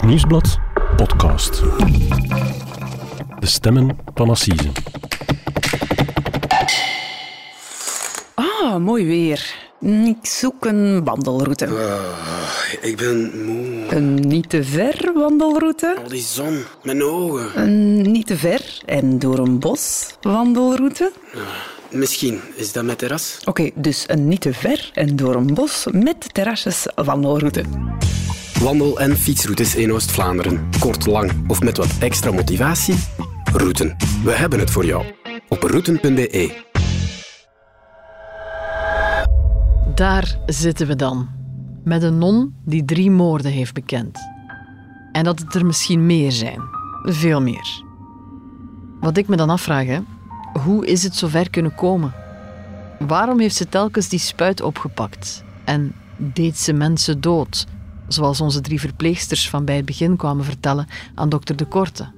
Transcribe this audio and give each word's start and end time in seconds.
Het 0.00 0.08
Nieuwsblad 0.08 0.58
podcast. 0.96 1.62
De 3.38 3.46
stemmen 3.46 3.98
van 4.14 4.30
Assise. 4.30 4.68
Ah, 8.34 8.76
mooi 8.76 9.06
weer. 9.06 9.54
Ik 10.04 10.26
zoek 10.26 10.64
een 10.64 11.04
wandelroute. 11.04 11.68
Ik 12.80 12.96
ben 12.96 13.44
moe. 13.44 13.94
Een 13.94 14.14
niet 14.14 14.50
te 14.50 14.64
ver 14.64 15.12
wandelroute. 15.14 15.96
Al 16.02 16.08
die 16.08 16.22
zon, 16.22 16.62
mijn 16.82 17.02
ogen. 17.02 17.62
Een 17.62 18.02
niet 18.02 18.26
te 18.26 18.36
ver 18.36 18.80
en 18.86 19.18
door 19.18 19.38
een 19.38 19.58
bos 19.58 20.14
wandelroute. 20.20 21.12
Misschien 21.90 22.40
is 22.54 22.72
dat 22.72 22.84
mijn 22.84 22.96
terras. 22.96 23.38
Oké, 23.44 23.70
dus 23.74 24.04
een 24.06 24.28
niet 24.28 24.40
te 24.40 24.52
ver 24.52 24.90
en 24.94 25.16
door 25.16 25.34
een 25.34 25.54
bos 25.54 25.86
met 25.90 26.34
terrasjes 26.34 26.86
wandelroute. 26.94 27.62
Wandel- 28.60 29.00
en 29.00 29.16
fietsroutes 29.16 29.74
in 29.74 29.92
Oost-Vlaanderen. 29.92 30.68
Kort, 30.78 31.06
lang 31.06 31.32
of 31.46 31.60
met 31.60 31.76
wat 31.76 31.96
extra 31.98 32.32
motivatie? 32.32 32.94
Routen. 33.52 33.96
We 34.24 34.30
hebben 34.32 34.58
het 34.58 34.70
voor 34.70 34.84
jou. 34.84 35.04
Op 35.48 35.62
routen.be. 35.62 36.64
Daar 39.94 40.38
zitten 40.46 40.86
we 40.86 40.96
dan. 40.96 41.28
Met 41.84 42.02
een 42.02 42.18
non 42.18 42.54
die 42.64 42.84
drie 42.84 43.10
moorden 43.10 43.50
heeft 43.50 43.74
bekend. 43.74 44.18
En 45.12 45.24
dat 45.24 45.38
het 45.38 45.54
er 45.54 45.66
misschien 45.66 46.06
meer 46.06 46.32
zijn. 46.32 46.60
Veel 47.02 47.42
meer. 47.42 47.82
Wat 49.00 49.16
ik 49.16 49.28
me 49.28 49.36
dan 49.36 49.50
afvraag, 49.50 49.86
hè, 49.86 49.98
hoe 50.62 50.86
is 50.86 51.02
het 51.02 51.16
zover 51.16 51.50
kunnen 51.50 51.74
komen? 51.74 52.12
Waarom 52.98 53.40
heeft 53.40 53.56
ze 53.56 53.68
telkens 53.68 54.08
die 54.08 54.18
spuit 54.18 54.62
opgepakt? 54.62 55.44
En 55.64 55.94
deed 56.16 56.58
ze 56.58 56.72
mensen 56.72 57.20
dood? 57.20 57.66
Zoals 58.12 58.40
onze 58.40 58.60
drie 58.60 58.80
verpleegsters 58.80 59.50
van 59.50 59.64
bij 59.64 59.76
het 59.76 59.84
begin 59.84 60.16
kwamen 60.16 60.44
vertellen 60.44 60.86
aan 61.14 61.28
dokter 61.28 61.56
De 61.56 61.64
Korte. 61.64 62.08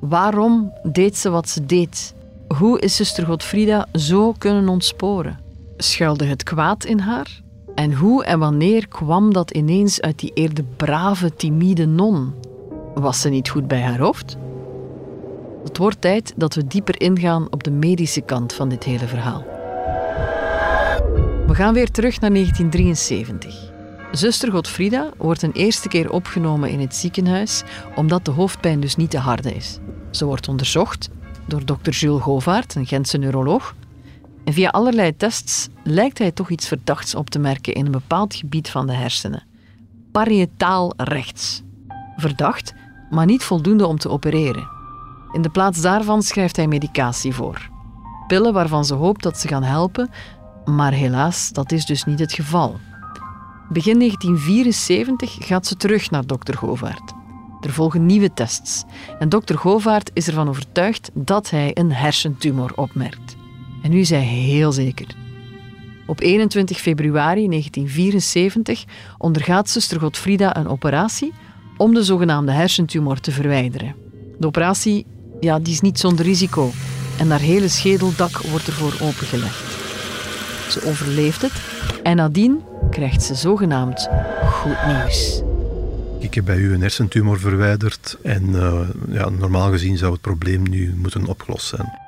Waarom 0.00 0.72
deed 0.82 1.16
ze 1.16 1.30
wat 1.30 1.48
ze 1.48 1.66
deed? 1.66 2.14
Hoe 2.56 2.80
is 2.80 2.96
zuster 2.96 3.26
Godfrida 3.26 3.86
zo 3.92 4.32
kunnen 4.32 4.68
ontsporen? 4.68 5.38
Schuilde 5.76 6.24
het 6.24 6.42
kwaad 6.42 6.84
in 6.84 6.98
haar? 6.98 7.40
En 7.74 7.92
hoe 7.92 8.24
en 8.24 8.38
wanneer 8.38 8.88
kwam 8.88 9.32
dat 9.32 9.50
ineens 9.50 10.00
uit 10.00 10.18
die 10.18 10.30
eerder 10.34 10.64
brave, 10.76 11.34
timide 11.34 11.86
non? 11.86 12.34
Was 12.94 13.20
ze 13.20 13.28
niet 13.28 13.48
goed 13.48 13.68
bij 13.68 13.80
haar 13.80 13.98
hoofd? 13.98 14.36
Het 15.64 15.78
wordt 15.78 16.00
tijd 16.00 16.32
dat 16.36 16.54
we 16.54 16.66
dieper 16.66 17.00
ingaan 17.00 17.46
op 17.50 17.64
de 17.64 17.70
medische 17.70 18.20
kant 18.20 18.52
van 18.52 18.68
dit 18.68 18.84
hele 18.84 19.06
verhaal. 19.06 19.44
We 21.46 21.54
gaan 21.54 21.74
weer 21.74 21.90
terug 21.90 22.20
naar 22.20 22.30
1973. 22.30 23.76
Zuster 24.12 24.50
Godfrida 24.50 25.10
wordt 25.16 25.42
een 25.42 25.52
eerste 25.52 25.88
keer 25.88 26.10
opgenomen 26.10 26.70
in 26.70 26.80
het 26.80 26.94
ziekenhuis 26.94 27.62
omdat 27.94 28.24
de 28.24 28.30
hoofdpijn 28.30 28.80
dus 28.80 28.96
niet 28.96 29.10
te 29.10 29.18
harde 29.18 29.54
is. 29.54 29.78
Ze 30.10 30.24
wordt 30.24 30.48
onderzocht 30.48 31.08
door 31.46 31.64
dokter 31.64 31.92
Jules 31.92 32.22
Govaert, 32.22 32.74
een 32.74 32.86
Gentse 32.86 33.18
neuroloog. 33.18 33.74
En 34.44 34.52
via 34.52 34.68
allerlei 34.68 35.16
tests 35.16 35.68
lijkt 35.82 36.18
hij 36.18 36.30
toch 36.30 36.50
iets 36.50 36.68
verdachts 36.68 37.14
op 37.14 37.30
te 37.30 37.38
merken 37.38 37.74
in 37.74 37.86
een 37.86 37.92
bepaald 37.92 38.34
gebied 38.34 38.70
van 38.70 38.86
de 38.86 38.92
hersenen. 38.92 39.46
Parietaal 40.12 40.92
rechts. 40.96 41.62
Verdacht, 42.16 42.74
maar 43.10 43.26
niet 43.26 43.42
voldoende 43.42 43.86
om 43.86 43.98
te 43.98 44.08
opereren. 44.08 44.68
In 45.32 45.42
de 45.42 45.50
plaats 45.50 45.80
daarvan 45.80 46.22
schrijft 46.22 46.56
hij 46.56 46.66
medicatie 46.66 47.34
voor. 47.34 47.70
Pillen 48.26 48.52
waarvan 48.52 48.84
ze 48.84 48.94
hoopt 48.94 49.22
dat 49.22 49.38
ze 49.38 49.48
gaan 49.48 49.62
helpen, 49.62 50.10
maar 50.64 50.92
helaas, 50.92 51.50
dat 51.50 51.72
is 51.72 51.84
dus 51.84 52.04
niet 52.04 52.18
het 52.18 52.32
geval. 52.32 52.76
Begin 53.68 53.98
1974 53.98 55.36
gaat 55.46 55.66
ze 55.66 55.76
terug 55.76 56.10
naar 56.10 56.26
dokter 56.26 56.56
Govaert. 56.56 57.12
Er 57.60 57.72
volgen 57.72 58.06
nieuwe 58.06 58.34
tests 58.34 58.84
en 59.18 59.28
dokter 59.28 59.58
Govaert 59.58 60.10
is 60.14 60.26
ervan 60.26 60.48
overtuigd 60.48 61.10
dat 61.14 61.50
hij 61.50 61.70
een 61.74 61.92
hersentumor 61.92 62.72
opmerkt. 62.74 63.36
En 63.82 63.90
nu 63.90 64.00
is 64.00 64.10
hij 64.10 64.20
heel 64.20 64.72
zeker. 64.72 65.06
Op 66.06 66.20
21 66.20 66.78
februari 66.78 67.48
1974 67.48 68.84
ondergaat 69.18 69.70
zuster 69.70 70.00
Godfrida 70.00 70.56
een 70.56 70.68
operatie 70.68 71.32
om 71.76 71.94
de 71.94 72.04
zogenaamde 72.04 72.52
hersentumor 72.52 73.20
te 73.20 73.30
verwijderen. 73.30 73.94
De 74.38 74.46
operatie 74.46 75.06
ja, 75.40 75.58
die 75.58 75.72
is 75.72 75.80
niet 75.80 75.98
zonder 75.98 76.24
risico 76.24 76.70
en 77.18 77.30
haar 77.30 77.40
hele 77.40 77.68
schedeldak 77.68 78.36
wordt 78.36 78.66
ervoor 78.66 79.06
opengelegd. 79.06 79.76
Ze 80.70 80.84
overleeft 80.84 81.42
het 81.42 81.77
en 82.02 82.16
nadien 82.16 82.62
krijgt 82.90 83.22
ze 83.22 83.34
zogenaamd 83.34 84.08
goed 84.50 84.86
nieuws. 84.86 85.42
Ik 86.18 86.34
heb 86.34 86.44
bij 86.44 86.56
u 86.56 86.74
een 86.74 86.80
hersentumor 86.80 87.38
verwijderd 87.38 88.16
en 88.22 88.48
uh, 88.48 88.80
ja, 89.08 89.28
normaal 89.28 89.70
gezien 89.70 89.96
zou 89.96 90.12
het 90.12 90.20
probleem 90.20 90.62
nu 90.62 90.94
moeten 90.96 91.26
opgelost 91.26 91.66
zijn. 91.66 91.98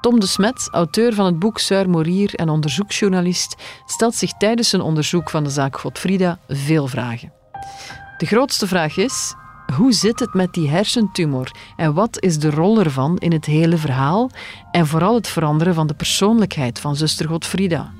Tom 0.00 0.20
de 0.20 0.26
Smet, 0.26 0.68
auteur 0.70 1.14
van 1.14 1.26
het 1.26 1.38
boek 1.38 1.58
Suir 1.58 1.90
Morier 1.90 2.34
en 2.34 2.48
onderzoeksjournalist, 2.48 3.56
stelt 3.86 4.14
zich 4.14 4.32
tijdens 4.32 4.68
zijn 4.68 4.82
onderzoek 4.82 5.30
van 5.30 5.44
de 5.44 5.50
zaak 5.50 5.78
Godfrida 5.78 6.38
veel 6.48 6.86
vragen. 6.86 7.32
De 8.18 8.26
grootste 8.26 8.66
vraag 8.66 8.96
is: 8.96 9.34
hoe 9.74 9.92
zit 9.92 10.20
het 10.20 10.34
met 10.34 10.54
die 10.54 10.68
hersentumor 10.68 11.50
en 11.76 11.94
wat 11.94 12.22
is 12.22 12.38
de 12.38 12.50
rol 12.50 12.78
ervan 12.78 13.18
in 13.18 13.32
het 13.32 13.44
hele 13.44 13.76
verhaal 13.76 14.30
en 14.70 14.86
vooral 14.86 15.14
het 15.14 15.28
veranderen 15.28 15.74
van 15.74 15.86
de 15.86 15.94
persoonlijkheid 15.94 16.78
van 16.78 16.96
zuster 16.96 17.28
Godfrida? 17.28 17.92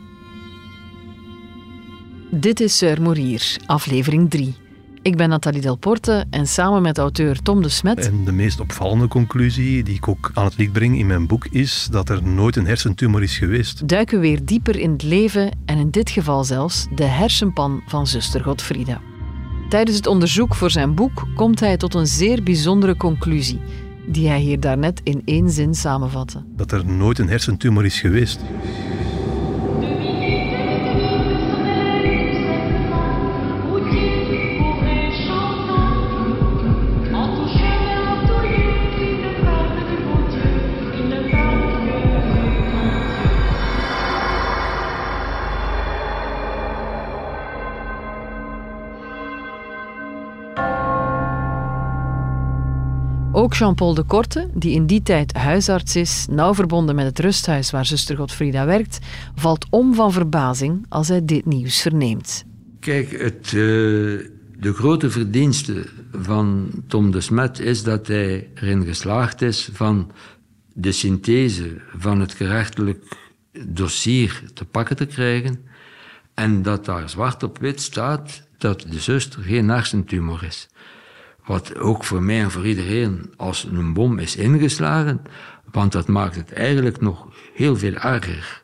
Dit 2.30 2.60
is 2.60 2.76
Sir 2.76 3.02
Morier, 3.02 3.56
aflevering 3.66 4.30
3. 4.30 4.54
Ik 5.02 5.16
ben 5.16 5.28
Nathalie 5.28 5.60
Delporte 5.60 6.24
en 6.30 6.46
samen 6.46 6.82
met 6.82 6.98
auteur 6.98 7.42
Tom 7.42 7.62
de 7.62 7.68
Smet. 7.68 8.06
En 8.06 8.24
de 8.24 8.32
meest 8.32 8.60
opvallende 8.60 9.08
conclusie 9.08 9.82
die 9.82 9.94
ik 9.94 10.08
ook 10.08 10.30
aan 10.34 10.44
het 10.44 10.56
licht 10.56 10.72
breng 10.72 10.98
in 10.98 11.06
mijn 11.06 11.26
boek 11.26 11.46
is 11.46 11.88
dat 11.90 12.08
er 12.08 12.22
nooit 12.22 12.56
een 12.56 12.66
hersentumor 12.66 13.22
is 13.22 13.38
geweest. 13.38 13.88
Duiken 13.88 14.20
weer 14.20 14.44
dieper 14.44 14.76
in 14.78 14.92
het 14.92 15.02
leven 15.02 15.58
en 15.64 15.78
in 15.78 15.90
dit 15.90 16.10
geval 16.10 16.44
zelfs 16.44 16.86
de 16.94 17.04
hersenpan 17.04 17.82
van 17.86 18.06
zuster 18.06 18.42
Godfrida. 18.42 19.00
Tijdens 19.68 19.96
het 19.96 20.06
onderzoek 20.06 20.54
voor 20.54 20.70
zijn 20.70 20.94
boek 20.94 21.26
komt 21.34 21.60
hij 21.60 21.76
tot 21.76 21.94
een 21.94 22.06
zeer 22.06 22.42
bijzondere 22.42 22.96
conclusie, 22.96 23.60
die 24.06 24.28
hij 24.28 24.40
hier 24.40 24.60
daarnet 24.60 25.00
in 25.02 25.22
één 25.24 25.50
zin 25.50 25.74
samenvatte. 25.74 26.42
Dat 26.56 26.72
er 26.72 26.86
nooit 26.86 27.18
een 27.18 27.28
hersentumor 27.28 27.84
is 27.84 28.00
geweest. 28.00 28.40
Jean-Paul 53.58 53.94
de 53.94 54.02
Korte, 54.02 54.50
die 54.54 54.74
in 54.74 54.86
die 54.86 55.02
tijd 55.02 55.32
huisarts 55.32 55.96
is, 55.96 56.26
nauw 56.30 56.54
verbonden 56.54 56.94
met 56.94 57.04
het 57.04 57.18
rusthuis 57.18 57.70
waar 57.70 57.86
zuster 57.86 58.16
Godfrida 58.16 58.66
werkt, 58.66 58.98
valt 59.34 59.66
om 59.70 59.94
van 59.94 60.12
verbazing 60.12 60.86
als 60.88 61.08
hij 61.08 61.24
dit 61.24 61.46
nieuws 61.46 61.80
verneemt. 61.80 62.44
Kijk, 62.80 63.10
het, 63.10 63.52
uh, 63.52 63.52
de 64.58 64.72
grote 64.72 65.10
verdienste 65.10 65.86
van 66.12 66.70
Tom 66.86 67.10
de 67.10 67.20
Smet 67.20 67.58
is 67.58 67.82
dat 67.82 68.06
hij 68.06 68.48
erin 68.54 68.84
geslaagd 68.84 69.42
is 69.42 69.68
van 69.72 70.10
de 70.72 70.92
synthese 70.92 71.80
van 71.96 72.20
het 72.20 72.34
gerechtelijk 72.34 73.16
dossier 73.66 74.42
te 74.54 74.64
pakken 74.64 74.96
te 74.96 75.06
krijgen 75.06 75.64
en 76.34 76.62
dat 76.62 76.84
daar 76.84 77.10
zwart 77.10 77.42
op 77.42 77.58
wit 77.58 77.80
staat 77.80 78.42
dat 78.58 78.86
de 78.90 79.00
zuster 79.00 79.42
geen 79.42 79.68
hersentumor 79.68 80.44
is. 80.44 80.68
Wat 81.46 81.76
ook 81.78 82.04
voor 82.04 82.22
mij 82.22 82.40
en 82.40 82.50
voor 82.50 82.66
iedereen 82.66 83.32
als 83.36 83.64
een 83.64 83.92
bom 83.92 84.18
is 84.18 84.36
ingeslagen, 84.36 85.22
want 85.70 85.92
dat 85.92 86.08
maakt 86.08 86.36
het 86.36 86.52
eigenlijk 86.52 87.00
nog 87.00 87.28
heel 87.54 87.76
veel 87.76 87.94
erger. 87.94 88.62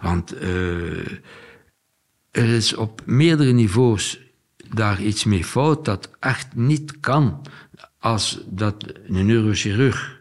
Want 0.00 0.42
uh, 0.42 1.06
er 2.30 2.48
is 2.48 2.74
op 2.74 3.02
meerdere 3.06 3.52
niveaus 3.52 4.20
daar 4.74 5.02
iets 5.02 5.24
mee 5.24 5.44
fout 5.44 5.84
dat 5.84 6.10
echt 6.20 6.54
niet 6.54 7.00
kan 7.00 7.46
als 7.98 8.44
dat 8.46 8.84
een 9.06 9.26
neurochirurg 9.26 10.20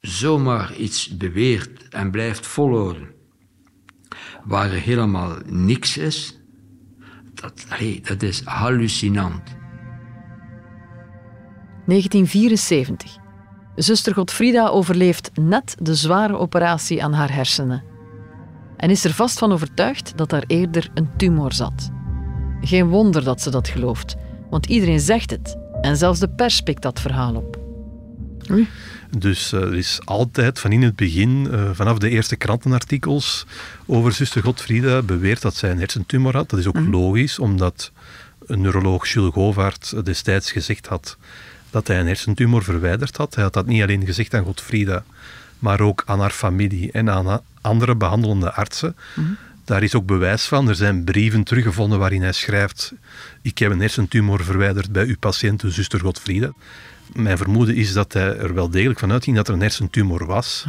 zomaar 0.00 0.74
iets 0.76 1.16
beweert 1.16 1.88
en 1.88 2.10
blijft 2.10 2.46
volhouden 2.46 3.10
waar 4.44 4.72
er 4.72 4.80
helemaal 4.80 5.36
niks 5.46 5.96
is. 5.96 6.38
Dat, 7.34 7.64
hey, 7.68 8.00
dat 8.02 8.22
is 8.22 8.42
hallucinant. 8.44 9.60
1974. 11.86 13.16
Zuster 13.74 14.14
Godfrida 14.14 14.68
overleeft 14.68 15.30
net 15.34 15.74
de 15.78 15.94
zware 15.94 16.36
operatie 16.36 17.04
aan 17.04 17.12
haar 17.12 17.34
hersenen. 17.34 17.82
En 18.76 18.90
is 18.90 19.04
er 19.04 19.12
vast 19.12 19.38
van 19.38 19.52
overtuigd 19.52 20.12
dat 20.16 20.30
daar 20.30 20.44
eerder 20.46 20.90
een 20.94 21.08
tumor 21.16 21.52
zat. 21.52 21.90
Geen 22.60 22.88
wonder 22.88 23.24
dat 23.24 23.40
ze 23.40 23.50
dat 23.50 23.68
gelooft, 23.68 24.16
want 24.50 24.66
iedereen 24.66 25.00
zegt 25.00 25.30
het. 25.30 25.56
En 25.80 25.96
zelfs 25.96 26.20
de 26.20 26.28
pers 26.28 26.60
pikt 26.60 26.82
dat 26.82 27.00
verhaal 27.00 27.34
op. 27.34 27.60
Oei. 28.50 28.68
Dus 29.18 29.52
uh, 29.52 29.62
er 29.62 29.76
is 29.76 30.00
altijd 30.04 30.58
van 30.58 30.72
in 30.72 30.82
het 30.82 30.96
begin, 30.96 31.48
uh, 31.50 31.70
vanaf 31.72 31.98
de 31.98 32.08
eerste 32.08 32.36
krantenartikels 32.36 33.46
over 33.86 34.12
zuster 34.12 34.42
Godfrieda, 34.42 35.02
beweerd 35.02 35.42
dat 35.42 35.54
zij 35.54 35.70
een 35.70 35.78
hersentumor 35.78 36.36
had. 36.36 36.50
Dat 36.50 36.58
is 36.58 36.66
ook 36.66 36.78
mm. 36.78 36.90
logisch, 36.90 37.38
omdat 37.38 37.92
een 38.46 38.60
neuroloog 38.60 39.08
Jules 39.08 39.32
Govaert 39.32 40.04
destijds 40.04 40.52
gezegd 40.52 40.86
had 40.86 41.16
dat 41.72 41.86
hij 41.86 42.00
een 42.00 42.06
hersentumor 42.06 42.62
verwijderd 42.62 43.16
had. 43.16 43.34
Hij 43.34 43.44
had 43.44 43.52
dat 43.52 43.66
niet 43.66 43.82
alleen 43.82 44.06
gezegd 44.06 44.34
aan 44.34 44.44
Godfrieda, 44.44 45.04
maar 45.58 45.80
ook 45.80 46.02
aan 46.06 46.20
haar 46.20 46.30
familie 46.30 46.92
en 46.92 47.10
aan 47.10 47.40
andere 47.60 47.96
behandelende 47.96 48.52
artsen. 48.52 48.96
Mm. 49.14 49.36
Daar 49.64 49.82
is 49.82 49.94
ook 49.94 50.06
bewijs 50.06 50.44
van. 50.44 50.68
Er 50.68 50.74
zijn 50.74 51.04
brieven 51.04 51.44
teruggevonden 51.44 51.98
waarin 51.98 52.22
hij 52.22 52.32
schrijft: 52.32 52.92
Ik 53.42 53.58
heb 53.58 53.70
een 53.70 53.80
hersentumor 53.80 54.44
verwijderd 54.44 54.92
bij 54.92 55.06
uw 55.06 55.16
patiënt, 55.18 55.62
zuster 55.66 56.00
Godfrieda. 56.00 56.52
Mijn 57.12 57.36
vermoeden 57.36 57.74
is 57.74 57.92
dat 57.92 58.12
hij 58.12 58.36
er 58.36 58.54
wel 58.54 58.70
degelijk 58.70 58.98
van 58.98 59.12
uitging 59.12 59.36
dat 59.36 59.48
er 59.48 59.54
een 59.54 59.60
hersentumor 59.60 60.26
was. 60.26 60.64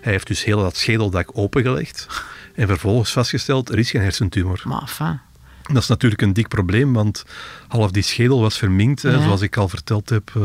Hij 0.00 0.12
heeft 0.12 0.26
dus 0.26 0.44
heel 0.44 0.60
dat 0.62 0.76
schedeldak 0.76 1.30
opengelegd 1.32 2.06
en 2.54 2.66
vervolgens 2.66 3.12
vastgesteld: 3.12 3.68
er 3.68 3.78
is 3.78 3.90
geen 3.90 4.02
hersentumor. 4.02 4.62
Maar 4.64 5.22
dat 5.72 5.82
is 5.82 5.88
natuurlijk 5.88 6.22
een 6.22 6.32
dik 6.32 6.48
probleem, 6.48 6.92
want 6.92 7.24
half 7.68 7.90
die 7.90 8.02
schedel 8.02 8.40
was 8.40 8.58
verminkt, 8.58 9.00
zoals 9.00 9.40
ik 9.40 9.56
al 9.56 9.68
verteld 9.68 10.08
heb. 10.08 10.32
Uh, 10.36 10.42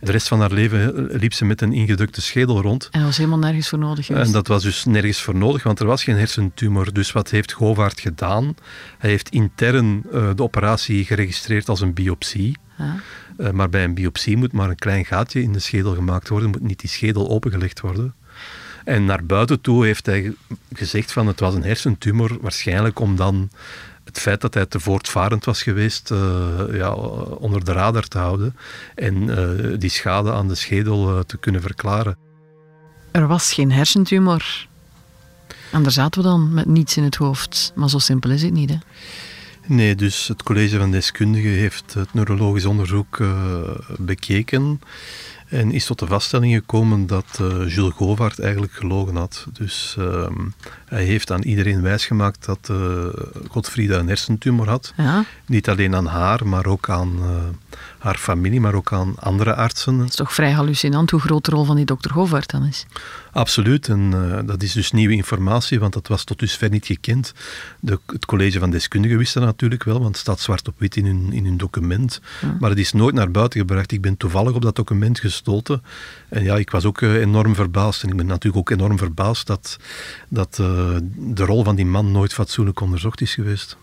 de 0.00 0.10
rest 0.10 0.28
van 0.28 0.40
haar 0.40 0.52
leven 0.52 1.08
liep 1.10 1.32
ze 1.32 1.44
met 1.44 1.60
een 1.60 1.72
ingedrukte 1.72 2.20
schedel 2.20 2.60
rond. 2.60 2.88
En 2.90 2.98
dat 2.98 3.08
was 3.08 3.16
helemaal 3.16 3.38
nergens 3.38 3.68
voor 3.68 3.78
nodig 3.78 4.10
En 4.10 4.32
dat 4.32 4.46
was 4.46 4.62
dus 4.62 4.84
nergens 4.84 5.22
voor 5.22 5.36
nodig, 5.36 5.62
want 5.62 5.80
er 5.80 5.86
was 5.86 6.04
geen 6.04 6.16
hersentumor. 6.16 6.92
Dus 6.92 7.12
wat 7.12 7.30
heeft 7.30 7.52
Govaert 7.52 8.00
gedaan? 8.00 8.54
Hij 8.98 9.10
heeft 9.10 9.28
intern 9.28 10.02
uh, 10.12 10.30
de 10.34 10.42
operatie 10.42 11.04
geregistreerd 11.04 11.68
als 11.68 11.80
een 11.80 11.94
biopsie. 11.94 12.56
Ja. 12.78 12.96
Uh, 13.38 13.50
maar 13.50 13.68
bij 13.68 13.84
een 13.84 13.94
biopsie 13.94 14.36
moet 14.36 14.52
maar 14.52 14.68
een 14.68 14.76
klein 14.76 15.04
gaatje 15.04 15.42
in 15.42 15.52
de 15.52 15.58
schedel 15.58 15.94
gemaakt 15.94 16.28
worden, 16.28 16.50
moet 16.50 16.62
niet 16.62 16.80
die 16.80 16.90
schedel 16.90 17.28
opengelegd 17.28 17.80
worden. 17.80 18.14
En 18.84 19.04
naar 19.04 19.24
buiten 19.24 19.60
toe 19.60 19.84
heeft 19.84 20.06
hij 20.06 20.34
gezegd 20.72 21.12
van 21.12 21.26
het 21.26 21.40
was 21.40 21.54
een 21.54 21.62
hersentumor, 21.62 22.38
waarschijnlijk 22.40 23.00
om 23.00 23.16
dan 23.16 23.50
het 24.16 24.24
feit 24.24 24.40
dat 24.40 24.54
hij 24.54 24.66
te 24.66 24.80
voortvarend 24.80 25.44
was 25.44 25.62
geweest 25.62 26.10
uh, 26.10 26.18
ja, 26.72 26.92
onder 27.38 27.64
de 27.64 27.72
radar 27.72 28.08
te 28.08 28.18
houden 28.18 28.56
en 28.94 29.14
uh, 29.14 29.78
die 29.78 29.90
schade 29.90 30.32
aan 30.32 30.48
de 30.48 30.54
schedel 30.54 31.16
uh, 31.16 31.20
te 31.20 31.36
kunnen 31.36 31.60
verklaren. 31.60 32.16
Er 33.10 33.26
was 33.26 33.52
geen 33.52 33.72
hersentumor. 33.72 34.66
En 35.72 35.82
daar 35.82 35.92
zaten 35.92 36.22
we 36.22 36.28
dan 36.28 36.54
met 36.54 36.66
niets 36.66 36.96
in 36.96 37.02
het 37.02 37.16
hoofd. 37.16 37.72
Maar 37.74 37.90
zo 37.90 37.98
simpel 37.98 38.30
is 38.30 38.42
het 38.42 38.52
niet, 38.52 38.70
hè? 38.70 38.76
Nee, 39.66 39.94
dus 39.94 40.28
het 40.28 40.42
college 40.42 40.78
van 40.78 40.90
deskundigen 40.90 41.50
heeft 41.50 41.94
het 41.94 42.14
neurologisch 42.14 42.64
onderzoek 42.64 43.18
bekeken. 43.98 44.80
En 45.48 45.72
is 45.72 45.86
tot 45.86 45.98
de 45.98 46.06
vaststelling 46.06 46.54
gekomen 46.54 47.06
dat 47.06 47.38
uh, 47.40 47.74
Jules 47.74 47.94
Govaert 47.94 48.38
eigenlijk 48.38 48.72
gelogen 48.72 49.16
had. 49.16 49.46
Dus 49.52 49.96
uh, 49.98 50.28
hij 50.86 51.04
heeft 51.04 51.30
aan 51.30 51.42
iedereen 51.42 51.82
wijsgemaakt 51.82 52.44
dat 52.44 52.68
uh, 52.70 53.06
Godfrieda 53.48 53.98
een 53.98 54.08
hersentumor 54.08 54.68
had. 54.68 54.92
Ja. 54.96 55.24
Niet 55.46 55.68
alleen 55.68 55.94
aan 55.94 56.06
haar, 56.06 56.46
maar 56.46 56.66
ook 56.66 56.90
aan 56.90 57.18
uh, 57.20 57.26
haar 57.98 58.16
familie, 58.16 58.60
maar 58.60 58.74
ook 58.74 58.92
aan 58.92 59.14
andere 59.18 59.54
artsen. 59.54 59.98
Het 59.98 60.08
is 60.08 60.14
toch 60.14 60.34
vrij 60.34 60.52
hallucinant 60.52 61.10
hoe 61.10 61.20
groot 61.20 61.44
de 61.44 61.50
rol 61.50 61.64
van 61.64 61.76
die 61.76 61.84
dokter 61.84 62.10
Govaert 62.10 62.50
dan 62.50 62.64
is? 62.64 62.86
Absoluut, 63.32 63.88
en 63.88 64.12
uh, 64.14 64.38
dat 64.46 64.62
is 64.62 64.72
dus 64.72 64.90
nieuwe 64.90 65.14
informatie, 65.14 65.80
want 65.80 65.92
dat 65.92 66.08
was 66.08 66.24
tot 66.24 66.38
dusver 66.38 66.70
niet 66.70 66.86
gekend. 66.86 67.32
De, 67.80 68.00
het 68.06 68.26
college 68.26 68.58
van 68.58 68.70
deskundigen 68.70 69.18
wist 69.18 69.34
dat 69.34 69.42
natuurlijk 69.42 69.84
wel, 69.84 69.98
want 69.98 70.08
het 70.08 70.16
staat 70.16 70.40
zwart 70.40 70.68
op 70.68 70.74
wit 70.78 70.96
in 70.96 71.06
hun, 71.06 71.32
in 71.32 71.44
hun 71.44 71.56
document. 71.56 72.20
Ja. 72.40 72.56
Maar 72.60 72.70
het 72.70 72.78
is 72.78 72.92
nooit 72.92 73.14
naar 73.14 73.30
buiten 73.30 73.60
gebracht. 73.60 73.92
Ik 73.92 74.00
ben 74.00 74.16
toevallig 74.16 74.52
op 74.52 74.62
dat 74.62 74.76
document 74.76 75.18
gestoten. 75.18 75.82
En 76.28 76.42
ja, 76.42 76.56
ik 76.56 76.70
was 76.70 76.84
ook 76.84 77.00
enorm 77.00 77.54
verbaasd. 77.54 78.02
En 78.02 78.08
ik 78.08 78.16
ben 78.16 78.26
natuurlijk 78.26 78.56
ook 78.56 78.78
enorm 78.78 78.98
verbaasd 78.98 79.46
dat, 79.46 79.76
dat 80.36 80.58
uh, 80.60 80.96
de 81.16 81.44
rol 81.44 81.64
van 81.64 81.76
die 81.76 81.86
man 81.86 82.12
nooit 82.12 82.32
fatsoenlijk 82.32 82.80
onderzocht 82.80 83.20
is 83.20 83.34
geweest. 83.34 83.76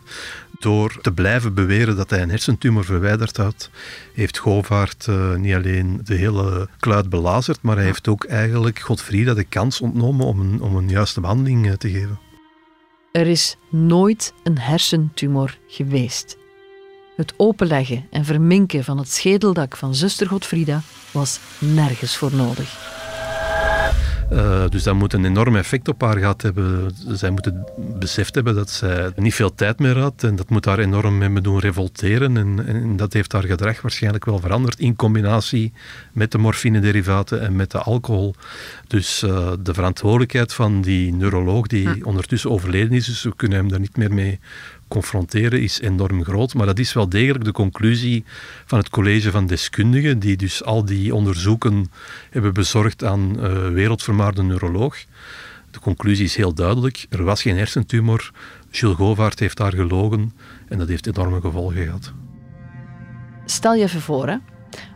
Door 0.60 0.98
te 1.02 1.12
blijven 1.12 1.54
beweren 1.54 1.96
dat 1.96 2.10
hij 2.10 2.22
een 2.22 2.30
hersentumor 2.30 2.86
verwijderd 2.86 3.38
had, 3.38 3.70
heeft 4.14 4.38
Govaert 4.38 5.08
uh, 5.10 5.36
niet 5.36 5.54
alleen 5.54 6.02
de 6.04 6.16
hele 6.16 6.70
kluit 6.80 7.10
belazerd, 7.10 7.62
maar 7.62 7.76
hij 7.76 7.86
heeft 7.86 8.08
ook 8.08 8.26
eigenlijk 8.26 8.80
Godfrieda 8.80 9.34
de 9.34 9.44
kans 9.44 9.82
ontnomen 9.82 10.26
om 10.26 10.40
een, 10.40 10.62
om 10.62 10.76
een 10.76 10.90
juiste 10.90 11.22
behandeling 11.22 11.66
uh, 11.66 11.74
te 11.74 11.90
geven. 11.90 12.20
Er 13.12 13.28
is 13.28 13.56
nooit 13.70 14.34
een 14.44 14.58
hersentumor 14.58 15.58
geweest. 15.68 16.38
Het 17.16 17.34
openleggen 17.38 18.08
en 18.12 18.26
verminken 18.26 18.84
van 18.84 18.98
het 18.98 19.10
schedeldak 19.10 19.78
van 19.78 19.96
zuster 19.96 20.28
Godfrieda 20.28 20.82
was 21.12 21.40
nergens 21.60 22.18
voor 22.18 22.36
nodig. 22.36 22.93
Uh, 24.34 24.64
dus 24.70 24.84
dat 24.84 24.96
moet 24.96 25.14
een 25.14 25.26
enorm 25.26 25.56
effect 25.56 25.88
op 25.88 26.02
haar 26.02 26.18
gehad 26.18 26.42
hebben. 26.42 26.92
Zij 27.08 27.30
moet 27.30 27.46
het 27.46 27.56
beseft 28.00 28.36
hebben 28.36 28.56
dat 28.56 28.70
zij 28.70 29.12
niet 29.16 29.34
veel 29.34 29.56
tijd 29.56 29.80
meer 29.80 29.98
had 29.98 30.24
en 30.24 30.36
dat 30.36 30.50
moet 30.50 30.66
haar 30.66 30.80
enorm 30.80 31.18
mee 31.18 31.42
doen 31.42 31.60
revolteren. 31.60 32.38
En, 32.38 32.68
en, 32.68 32.96
dat 32.96 33.14
heeft 33.14 33.32
haar 33.32 33.44
gedrag 33.44 33.82
waarschijnlijk 33.82 34.26
wel 34.26 34.40
veranderd 34.40 34.80
in 34.80 34.96
combinatie 34.96 35.74
met 36.12 36.32
de 36.32 36.38
morfinederivaten 36.38 37.42
en 37.42 37.56
met 37.56 37.72
de 37.72 37.78
alcohol. 37.78 38.36
Dus 38.88 39.24
uh, 39.24 39.52
de 39.60 39.74
verantwoordelijkheid 39.74 40.54
van 40.54 40.82
die 40.82 41.14
neuroloog 41.14 41.68
die 41.68 41.90
hm. 41.90 42.04
ondertussen 42.04 42.52
overleden 42.52 42.92
is, 42.92 43.06
dus 43.06 43.24
we 43.24 43.36
kunnen 43.36 43.58
hem 43.58 43.70
daar 43.70 43.80
niet 43.80 43.98
meer 43.98 44.14
mee 44.14 44.40
confronteren 44.94 45.62
is 45.62 45.80
enorm 45.82 46.24
groot. 46.24 46.54
Maar 46.54 46.66
dat 46.66 46.80
is 46.80 46.94
wel 46.94 47.10
degelijk 47.10 47.44
de 47.44 47.52
conclusie 47.52 48.24
van 48.66 48.78
het 48.78 48.90
college 48.90 49.32
van 49.32 49.48
deskundigen, 49.48 50.20
die 50.20 50.38
dus 50.38 50.64
al 50.64 50.86
die 50.86 51.16
onderzoeken 51.16 51.92
hebben 52.30 52.54
bezorgd 52.54 53.04
aan 53.04 53.36
uh, 53.36 53.68
wereldvermaarde 53.68 54.44
neuroloog. 54.44 54.98
De 55.72 55.80
conclusie 55.80 56.26
is 56.26 56.36
heel 56.36 56.54
duidelijk. 56.54 57.06
Er 57.10 57.24
was 57.24 57.42
geen 57.42 57.58
hersentumor. 57.58 58.32
Jules 58.72 58.96
Govaert 58.96 59.40
heeft 59.40 59.58
daar 59.58 59.74
gelogen 59.74 60.34
en 60.68 60.78
dat 60.78 60.88
heeft 60.88 61.08
enorme 61.08 61.42
gevolgen 61.42 61.84
gehad. 61.84 62.14
Stel 63.46 63.74
je 63.74 63.84
even 63.84 64.02
voor, 64.02 64.40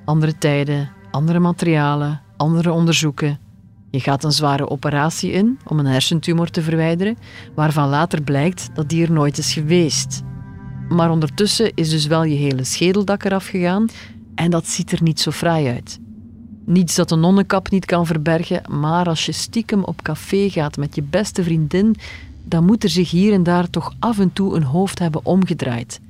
andere 0.06 0.38
tijden, 0.38 0.90
andere 1.12 1.40
materialen, 1.40 2.22
andere 2.38 2.72
onderzoeken. 2.72 3.47
Je 3.90 4.00
gaat 4.00 4.24
een 4.24 4.32
zware 4.32 4.70
operatie 4.70 5.32
in 5.32 5.60
om 5.66 5.80
een 5.80 5.86
hersentumor 5.86 6.50
te 6.50 6.62
verwijderen, 6.62 7.18
waarvan 7.56 7.90
later 7.90 8.22
blijkt 8.22 8.70
dat 8.74 8.90
die 8.90 9.04
er 9.04 9.12
nooit 9.12 9.38
is 9.38 9.54
geweest. 9.54 10.22
Maar 10.90 11.12
ondertussen 11.12 11.72
is 11.74 11.90
dus 11.90 12.06
wel 12.06 12.24
je 12.24 12.36
hele 12.36 12.64
schedeldak 12.64 13.24
eraf 13.24 13.46
gegaan 13.48 13.88
en 14.36 14.52
dat 14.52 14.68
ziet 14.68 14.92
er 14.92 15.04
niet 15.04 15.20
zo 15.20 15.32
fraai 15.32 15.68
uit. 15.68 16.00
Niets 16.66 16.96
dat 16.96 17.12
een 17.12 17.20
nonnenkap 17.20 17.70
niet 17.70 17.86
kan 17.86 18.06
verbergen, 18.06 18.62
maar 18.80 19.08
als 19.08 19.26
je 19.26 19.32
stiekem 19.32 19.84
op 19.84 20.02
café 20.02 20.50
gaat 20.50 20.78
met 20.78 20.96
je 20.96 21.02
beste 21.04 21.44
vriendin, 21.44 21.96
dan 22.44 22.66
moet 22.66 22.84
er 22.84 22.90
zich 22.90 23.12
hier 23.12 23.34
en 23.34 23.44
daar 23.44 23.70
toch 23.70 23.94
af 24.00 24.20
en 24.20 24.34
toe 24.34 24.56
een 24.56 24.64
hoofd 24.64 25.00
hebben 25.00 25.26
omgedraaid, 25.26 26.02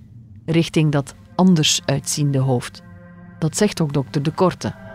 richting 0.46 0.92
dat 0.92 1.16
anders 1.36 1.82
uitziende 1.86 2.40
hoofd. 2.40 2.82
Dat 3.40 3.58
zegt 3.58 3.82
ook 3.82 3.94
dokter 3.94 4.24
De 4.24 4.32
Korte. 4.32 4.87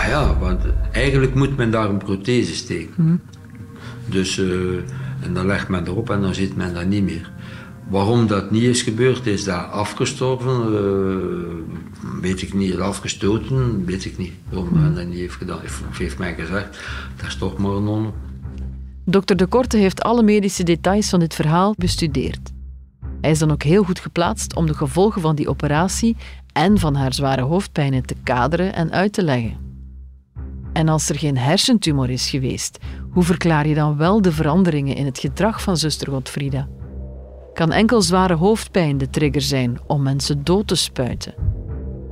Ah 0.00 0.08
ja, 0.08 0.38
want 0.38 0.60
eigenlijk 0.92 1.34
moet 1.34 1.56
men 1.56 1.70
daar 1.70 1.88
een 1.88 1.98
prothese 1.98 2.54
steken. 2.54 2.94
Mm. 2.96 3.20
Dus, 4.06 4.38
uh, 4.38 4.76
en 5.20 5.34
dan 5.34 5.46
legt 5.46 5.68
men 5.68 5.86
erop 5.86 6.10
en 6.10 6.20
dan 6.20 6.34
ziet 6.34 6.56
men 6.56 6.74
dat 6.74 6.86
niet 6.86 7.04
meer. 7.04 7.32
Waarom 7.88 8.26
dat 8.26 8.50
niet 8.50 8.62
is 8.62 8.82
gebeurd, 8.82 9.26
is 9.26 9.44
dat 9.44 9.70
afgestorven, 9.70 10.72
uh, 10.72 12.20
weet 12.20 12.42
ik 12.42 12.54
niet, 12.54 12.78
afgestoten, 12.78 13.84
weet 13.84 14.04
ik 14.04 14.18
niet. 14.18 14.32
Waarom 14.48 14.80
men 14.80 14.94
dat 14.94 15.06
niet 15.06 15.18
heeft 15.18 15.34
gedaan, 15.34 15.60
heeft, 15.60 15.82
heeft 15.90 16.18
mij 16.18 16.34
gezegd, 16.34 16.78
dat 17.16 17.26
is 17.26 17.36
toch 17.36 17.58
maar 17.58 17.70
een 17.70 17.84
non. 17.84 18.12
Dokter 19.04 19.36
De 19.36 19.46
Korte 19.46 19.76
heeft 19.76 20.02
alle 20.02 20.22
medische 20.22 20.62
details 20.62 21.08
van 21.08 21.20
dit 21.20 21.34
verhaal 21.34 21.74
bestudeerd. 21.78 22.50
Hij 23.20 23.30
is 23.30 23.38
dan 23.38 23.50
ook 23.50 23.62
heel 23.62 23.82
goed 23.82 24.00
geplaatst 24.00 24.54
om 24.54 24.66
de 24.66 24.74
gevolgen 24.74 25.20
van 25.20 25.34
die 25.34 25.48
operatie 25.48 26.16
en 26.52 26.78
van 26.78 26.94
haar 26.94 27.14
zware 27.14 27.42
hoofdpijnen 27.42 28.06
te 28.06 28.14
kaderen 28.22 28.74
en 28.74 28.92
uit 28.92 29.12
te 29.12 29.22
leggen. 29.22 29.69
En 30.72 30.88
als 30.88 31.08
er 31.08 31.18
geen 31.18 31.38
hersentumor 31.38 32.10
is 32.10 32.30
geweest, 32.30 32.78
hoe 33.10 33.22
verklaar 33.22 33.66
je 33.66 33.74
dan 33.74 33.96
wel 33.96 34.22
de 34.22 34.32
veranderingen 34.32 34.96
in 34.96 35.04
het 35.04 35.18
gedrag 35.18 35.62
van 35.62 35.76
zuster 35.76 36.08
Godfrieda? 36.08 36.68
Kan 37.52 37.72
enkel 37.72 38.02
zware 38.02 38.34
hoofdpijn 38.34 38.98
de 38.98 39.10
trigger 39.10 39.42
zijn 39.42 39.78
om 39.86 40.02
mensen 40.02 40.44
dood 40.44 40.66
te 40.66 40.74
spuiten? 40.74 41.34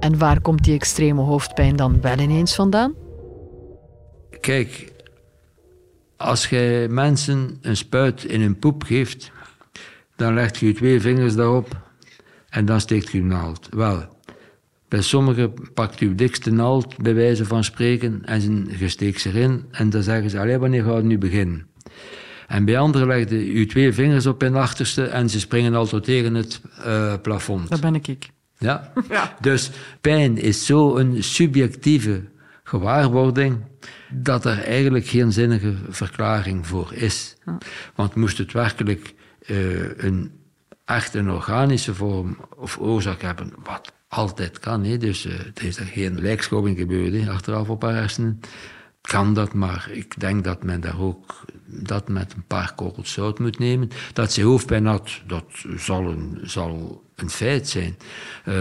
En 0.00 0.18
waar 0.18 0.40
komt 0.40 0.64
die 0.64 0.74
extreme 0.74 1.20
hoofdpijn 1.20 1.76
dan 1.76 2.00
wel 2.00 2.18
ineens 2.18 2.54
vandaan? 2.54 2.94
Kijk, 4.40 4.92
als 6.16 6.48
je 6.48 6.86
mensen 6.90 7.58
een 7.62 7.76
spuit 7.76 8.24
in 8.24 8.40
hun 8.40 8.58
poep 8.58 8.82
geeft, 8.82 9.30
dan 10.16 10.34
legt 10.34 10.56
je 10.56 10.72
twee 10.72 11.00
vingers 11.00 11.34
daarop 11.34 11.68
en 12.48 12.64
dan 12.64 12.80
steekt 12.80 13.10
je 13.10 13.18
een 13.18 13.26
naald. 13.26 13.68
Wel, 13.70 14.17
bij 14.88 15.02
sommigen 15.02 15.52
pakt 15.74 16.00
u 16.00 16.14
dikste 16.14 16.50
naald, 16.50 16.96
bij 16.96 17.14
wijze 17.14 17.44
van 17.44 17.64
spreken, 17.64 18.24
en 18.24 18.68
je 18.78 18.88
steekt 18.88 19.20
ze 19.20 19.28
erin 19.28 19.64
en 19.70 19.90
dan 19.90 20.02
zeggen 20.02 20.30
ze, 20.30 20.40
alleen 20.40 20.60
wanneer 20.60 20.84
gaat 20.84 20.94
het 20.94 21.04
nu 21.04 21.18
beginnen? 21.18 21.66
En 22.46 22.64
bij 22.64 22.78
anderen 22.78 23.06
legde 23.06 23.58
je 23.58 23.66
twee 23.66 23.92
vingers 23.92 24.26
op 24.26 24.40
hun 24.40 24.56
achterste 24.56 25.04
en 25.04 25.30
ze 25.30 25.40
springen 25.40 25.74
al 25.74 25.86
tot 25.86 26.04
tegen 26.04 26.34
het 26.34 26.60
uh, 26.86 27.14
plafond. 27.22 27.68
Dat 27.68 27.80
ben 27.80 27.94
ik. 27.94 28.08
ik. 28.08 28.30
Ja? 28.58 28.92
ja. 29.10 29.36
Dus 29.40 29.70
pijn 30.00 30.38
is 30.38 30.66
zo'n 30.66 31.16
subjectieve 31.18 32.22
gewaarwording 32.62 33.64
dat 34.10 34.44
er 34.44 34.62
eigenlijk 34.62 35.06
geen 35.06 35.32
zinnige 35.32 35.74
verklaring 35.88 36.66
voor 36.66 36.92
is. 36.92 37.36
Want 37.94 38.14
moest 38.14 38.38
het 38.38 38.52
werkelijk 38.52 39.14
uh, 39.46 39.96
een 39.96 40.32
echt 40.84 41.14
een 41.14 41.30
organische 41.30 41.94
vorm 41.94 42.36
of 42.56 42.78
oorzaak 42.78 43.22
hebben, 43.22 43.52
wat 43.64 43.92
altijd 44.08 44.58
kan, 44.58 44.84
hè? 44.84 44.96
dus 44.96 45.26
uh, 45.26 45.32
er 45.32 45.64
is 45.64 45.76
er 45.76 45.86
geen 45.86 46.20
lijkschouwing 46.20 46.78
gebeurd 46.78 47.28
achteraf 47.28 47.68
op 47.68 47.82
haar 47.82 48.10
kan 49.00 49.34
dat, 49.34 49.54
maar 49.54 49.88
ik 49.92 50.20
denk 50.20 50.44
dat 50.44 50.62
men 50.62 50.80
daar 50.80 51.00
ook 51.00 51.44
dat 51.66 52.08
met 52.08 52.32
een 52.32 52.44
paar 52.46 52.72
korrels 52.74 53.12
zout 53.12 53.38
moet 53.38 53.58
nemen. 53.58 53.88
Dat 54.12 54.32
ze 54.32 54.42
hoofdpijn 54.42 54.86
had, 54.86 55.20
dat 55.26 55.44
zal 55.76 56.06
een, 56.06 57.30
feit 57.30 57.68
zijn. 57.68 57.96
Uh, 58.48 58.54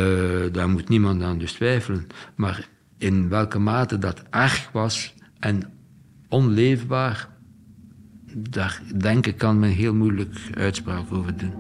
daar 0.51 0.69
moet 0.69 0.89
niemand 0.89 1.23
aan 1.23 1.37
dus 1.37 1.51
twijfelen. 1.51 2.07
Maar 2.35 2.67
in 2.97 3.29
welke 3.29 3.59
mate 3.59 3.97
dat 3.97 4.23
erg 4.29 4.69
was 4.71 5.13
en 5.39 5.73
onleefbaar, 6.29 7.29
daar 8.35 8.81
denk 8.95 9.25
ik 9.25 9.37
kan 9.37 9.59
men 9.59 9.69
heel 9.69 9.93
moeilijk 9.93 10.39
uitspraak 10.53 11.13
over 11.13 11.37
doen. 11.37 11.53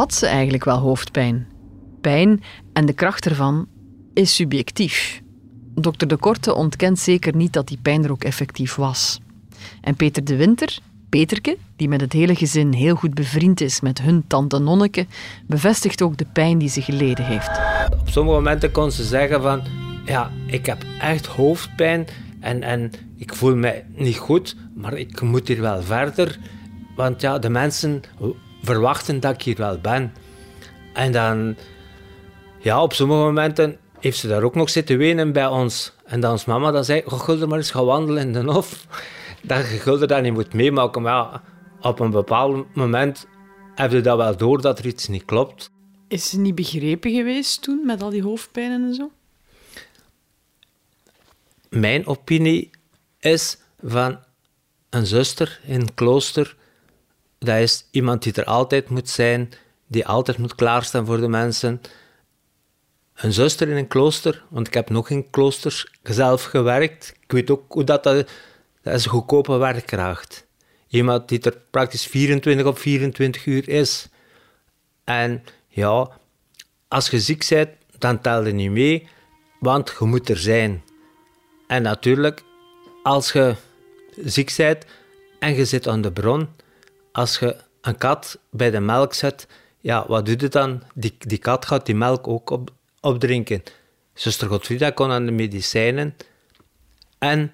Had 0.00 0.14
ze 0.14 0.26
eigenlijk 0.26 0.64
wel 0.64 0.78
hoofdpijn? 0.78 1.46
Pijn 2.00 2.42
en 2.72 2.86
de 2.86 2.92
kracht 2.92 3.26
ervan 3.26 3.66
is 4.14 4.34
subjectief. 4.34 5.22
Dokter 5.74 6.08
De 6.08 6.16
Korte 6.16 6.54
ontkent 6.54 6.98
zeker 6.98 7.36
niet 7.36 7.52
dat 7.52 7.68
die 7.68 7.78
pijn 7.82 8.04
er 8.04 8.10
ook 8.10 8.24
effectief 8.24 8.74
was. 8.74 9.20
En 9.80 9.96
Peter 9.96 10.24
de 10.24 10.36
Winter, 10.36 10.78
Peterke, 11.08 11.56
die 11.76 11.88
met 11.88 12.00
het 12.00 12.12
hele 12.12 12.34
gezin 12.34 12.72
heel 12.72 12.94
goed 12.94 13.14
bevriend 13.14 13.60
is 13.60 13.80
met 13.80 14.00
hun 14.00 14.24
tante 14.26 14.58
Nonneke, 14.58 15.06
bevestigt 15.46 16.02
ook 16.02 16.16
de 16.16 16.26
pijn 16.32 16.58
die 16.58 16.68
ze 16.68 16.82
geleden 16.82 17.24
heeft. 17.24 17.60
Op 18.00 18.08
sommige 18.08 18.36
momenten 18.36 18.72
kon 18.72 18.92
ze 18.92 19.04
zeggen 19.04 19.42
van, 19.42 19.62
ja, 20.04 20.30
ik 20.46 20.66
heb 20.66 20.84
echt 21.00 21.26
hoofdpijn 21.26 22.06
en, 22.40 22.62
en 22.62 22.90
ik 23.16 23.34
voel 23.34 23.56
me 23.56 23.82
niet 23.94 24.18
goed, 24.18 24.56
maar 24.74 24.94
ik 24.94 25.20
moet 25.20 25.48
hier 25.48 25.60
wel 25.60 25.82
verder. 25.82 26.38
Want 26.96 27.20
ja, 27.20 27.38
de 27.38 27.50
mensen 27.50 28.02
verwachten 28.62 29.20
dat 29.20 29.34
ik 29.34 29.42
hier 29.42 29.56
wel 29.56 29.78
ben. 29.78 30.12
En 30.92 31.12
dan, 31.12 31.56
ja, 32.58 32.82
op 32.82 32.92
sommige 32.92 33.20
momenten 33.20 33.78
heeft 34.00 34.18
ze 34.18 34.28
daar 34.28 34.42
ook 34.42 34.54
nog 34.54 34.70
zitten 34.70 34.98
wenen 34.98 35.32
bij 35.32 35.46
ons. 35.46 35.92
En 36.04 36.20
dan 36.20 36.30
ons 36.30 36.44
mama 36.44 36.70
dan 36.70 36.84
zei, 36.84 37.02
oh, 37.04 37.20
Gulder 37.20 37.48
maar 37.48 37.58
eens 37.58 37.70
gaan 37.70 37.84
wandelen 37.84 38.22
in 38.22 38.32
de 38.32 38.52
hof. 38.52 38.86
Dat 39.42 39.70
je 39.70 39.78
Gulder 39.78 40.08
dat 40.08 40.22
niet 40.22 40.32
moet 40.32 40.52
meemaken. 40.52 41.02
Maar 41.02 41.12
ja, 41.12 41.42
op 41.80 42.00
een 42.00 42.10
bepaald 42.10 42.74
moment 42.74 43.26
heb 43.74 43.90
je 43.90 44.00
dat 44.00 44.16
wel 44.16 44.36
door 44.36 44.60
dat 44.60 44.78
er 44.78 44.86
iets 44.86 45.08
niet 45.08 45.24
klopt. 45.24 45.70
Is 46.08 46.30
ze 46.30 46.38
niet 46.38 46.54
begrepen 46.54 47.12
geweest 47.12 47.62
toen, 47.62 47.86
met 47.86 48.02
al 48.02 48.10
die 48.10 48.22
hoofdpijnen 48.22 48.84
en 48.84 48.94
zo? 48.94 49.10
Mijn 51.68 52.06
opinie 52.06 52.70
is 53.20 53.58
van 53.82 54.18
een 54.90 55.06
zuster 55.06 55.60
in 55.64 55.80
een 55.80 55.94
klooster 55.94 56.56
dat 57.44 57.58
is 57.58 57.86
iemand 57.90 58.22
die 58.22 58.32
er 58.32 58.44
altijd 58.44 58.88
moet 58.88 59.08
zijn, 59.08 59.52
die 59.86 60.06
altijd 60.06 60.38
moet 60.38 60.54
klaarstaan 60.54 61.06
voor 61.06 61.20
de 61.20 61.28
mensen. 61.28 61.80
Een 63.14 63.32
zuster 63.32 63.68
in 63.68 63.76
een 63.76 63.88
klooster, 63.88 64.44
want 64.48 64.66
ik 64.66 64.74
heb 64.74 64.90
nog 64.90 65.10
in 65.10 65.30
kloosters 65.30 65.86
zelf 66.02 66.44
gewerkt. 66.44 67.14
Ik 67.20 67.32
weet 67.32 67.50
ook 67.50 67.72
hoe 67.72 67.84
dat, 67.84 68.02
dat, 68.02 68.30
dat 68.82 68.94
is 68.94 69.04
een 69.04 69.10
goedkope 69.10 69.56
werkkracht. 69.56 70.46
Iemand 70.88 71.28
die 71.28 71.40
er 71.40 71.56
praktisch 71.70 72.06
24 72.06 72.66
op 72.66 72.78
24 72.78 73.46
uur 73.46 73.68
is. 73.68 74.08
En 75.04 75.44
ja, 75.68 76.10
als 76.88 77.10
je 77.10 77.20
ziek 77.20 77.46
bent, 77.48 77.70
dan 77.98 78.20
tel 78.20 78.46
je 78.46 78.52
niet 78.52 78.70
mee, 78.70 79.08
want 79.60 79.94
je 79.98 80.04
moet 80.04 80.28
er 80.28 80.38
zijn. 80.38 80.82
En 81.66 81.82
natuurlijk, 81.82 82.42
als 83.02 83.32
je 83.32 83.54
ziek 84.24 84.54
bent 84.56 84.84
en 85.38 85.54
je 85.54 85.64
zit 85.64 85.88
aan 85.88 86.00
de 86.00 86.12
bron, 86.12 86.48
als 87.12 87.38
je 87.38 87.56
een 87.80 87.96
kat 87.98 88.38
bij 88.50 88.70
de 88.70 88.80
melk 88.80 89.14
zet, 89.14 89.46
ja, 89.80 90.04
wat 90.08 90.26
doet 90.26 90.40
het 90.40 90.52
dan? 90.52 90.82
Die, 90.94 91.14
die 91.18 91.38
kat 91.38 91.66
gaat 91.66 91.86
die 91.86 91.94
melk 91.94 92.28
ook 92.28 92.50
op, 92.50 92.70
opdrinken. 93.00 93.62
Zuster 94.14 94.48
Godfrida 94.48 94.90
kon 94.90 95.10
aan 95.10 95.26
de 95.26 95.32
medicijnen. 95.32 96.16
En 97.18 97.52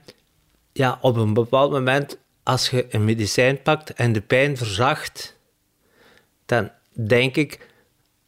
ja, 0.72 0.98
op 1.00 1.16
een 1.16 1.34
bepaald 1.34 1.70
moment, 1.70 2.18
als 2.42 2.70
je 2.70 2.86
een 2.90 3.04
medicijn 3.04 3.62
pakt 3.62 3.92
en 3.92 4.12
de 4.12 4.20
pijn 4.20 4.56
verzacht, 4.56 5.36
dan 6.46 6.70
denk 6.92 7.36
ik, 7.36 7.68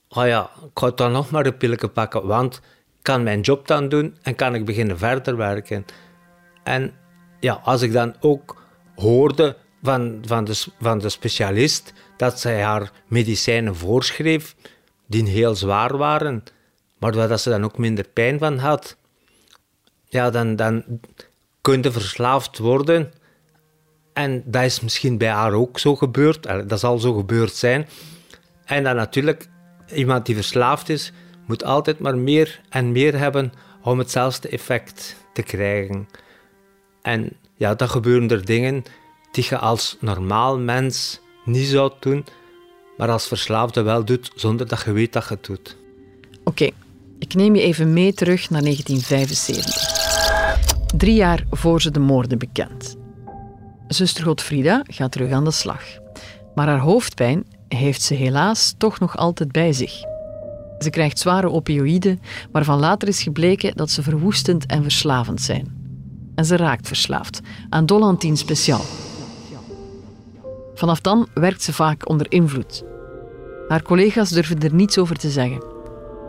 oh 0.08 0.26
ja, 0.26 0.50
ik 0.64 0.78
ga 0.78 0.90
dan 0.90 1.12
nog 1.12 1.30
maar 1.30 1.47
een 1.47 1.56
pilletje 1.56 1.88
pakken, 1.88 2.26
want 2.26 2.54
ik 2.97 3.02
kan 3.02 3.23
mijn 3.23 3.40
job 3.40 3.66
dan 3.66 3.88
doen 3.88 4.16
en 4.23 4.35
kan 4.35 4.54
ik 4.54 4.64
beginnen 4.64 4.99
verder 4.99 5.37
werken. 5.37 5.85
En 6.64 6.92
ja, 7.40 7.61
als 7.64 7.82
ik 7.82 7.92
dan 7.92 8.14
ook 8.20 8.62
hoorde 8.94 9.56
van, 9.82 10.20
de, 10.44 10.64
van 10.80 10.99
de 10.99 11.08
specialist 11.08 11.92
dat 12.16 12.40
zij 12.40 12.62
haar 12.62 12.92
medicijnen 13.06 13.76
voorschreef 13.76 14.54
die 15.06 15.28
heel 15.28 15.54
zwaar 15.54 15.97
waren, 15.97 16.42
maar 16.99 17.12
dat 17.12 17.40
ze 17.40 17.50
dan 17.50 17.64
ook 17.64 17.78
minder 17.78 18.08
pijn 18.08 18.38
van 18.38 18.58
had. 18.58 18.97
Ja, 20.04 20.30
dan, 20.30 20.56
dan 20.56 20.85
kun 21.61 21.82
je 21.82 21.92
verslaafd 21.92 22.58
worden. 22.58 23.12
En 24.12 24.42
dat 24.47 24.62
is 24.62 24.80
misschien 24.80 25.18
bij 25.18 25.28
haar 25.28 25.52
ook 25.52 25.78
zo 25.78 25.97
gebeurd. 25.97 26.68
Dat 26.68 26.80
zal 26.80 26.99
zo 26.99 27.14
gebeurd 27.14 27.52
zijn. 27.52 27.88
En 28.64 28.85
dan 28.85 28.97
natuurlijk, 28.97 29.49
iemand 29.94 30.26
die 30.26 30.35
verslaafd 30.35 30.88
is, 30.88 31.12
moet 31.47 31.64
altijd 31.64 31.99
maar 31.99 32.18
meer 32.18 32.61
en 32.68 32.92
meer 32.92 33.18
hebben 33.18 33.52
om 33.82 33.99
hetzelfde 33.99 34.49
effect 34.49 35.16
te 35.32 35.42
krijgen. 35.42 36.08
En 37.02 37.37
ja, 37.54 37.75
dan 37.75 37.88
gebeuren 37.88 38.30
er 38.30 38.44
dingen 38.44 38.85
die 39.30 39.47
je 39.49 39.58
als 39.58 39.97
normaal 40.00 40.58
mens 40.58 41.20
niet 41.44 41.66
zou 41.66 41.92
doen, 42.00 42.25
maar 42.97 43.11
als 43.11 43.26
verslaafde 43.26 43.82
wel 43.82 44.04
doet 44.04 44.30
zonder 44.35 44.68
dat 44.68 44.82
je 44.85 44.92
weet 44.92 45.12
dat 45.12 45.28
je 45.28 45.35
het 45.35 45.44
doet. 45.44 45.76
Oké, 46.44 46.70
ik 47.18 47.35
neem 47.35 47.54
je 47.54 47.62
even 47.62 47.92
mee 47.92 48.12
terug 48.12 48.50
naar 48.50 48.62
1975. 48.62 49.97
Drie 50.97 51.14
jaar 51.14 51.44
voor 51.50 51.80
ze 51.80 51.90
de 51.90 52.00
moorden 52.00 52.38
bekend. 52.38 52.97
Zuster 53.88 54.25
Godfrida 54.25 54.82
gaat 54.87 55.12
terug 55.12 55.30
aan 55.30 55.44
de 55.44 55.50
slag. 55.50 55.82
Maar 56.54 56.66
haar 56.66 56.78
hoofdpijn 56.78 57.47
heeft 57.68 58.02
ze 58.02 58.14
helaas 58.14 58.75
toch 58.78 59.00
nog 59.00 59.16
altijd 59.16 59.52
bij 59.52 59.73
zich. 59.73 59.92
Ze 60.78 60.90
krijgt 60.90 61.18
zware 61.18 61.50
opioïden, 61.50 62.20
waarvan 62.52 62.78
later 62.78 63.08
is 63.08 63.23
gebleken 63.23 63.76
dat 63.76 63.90
ze 63.90 64.02
verwoestend 64.02 64.66
en 64.66 64.82
verslavend 64.82 65.40
zijn. 65.40 65.76
En 66.35 66.44
ze 66.44 66.56
raakt 66.56 66.87
verslaafd 66.87 67.40
aan 67.68 67.87
Dolantin 67.87 68.37
Speciaal, 68.37 68.85
Vanaf 70.78 71.00
dan 71.00 71.28
werkt 71.35 71.62
ze 71.62 71.73
vaak 71.73 72.08
onder 72.08 72.26
invloed. 72.28 72.85
Haar 73.68 73.82
collega's 73.82 74.30
durven 74.30 74.61
er 74.61 74.75
niets 74.75 74.99
over 74.99 75.16
te 75.16 75.30
zeggen. 75.30 75.62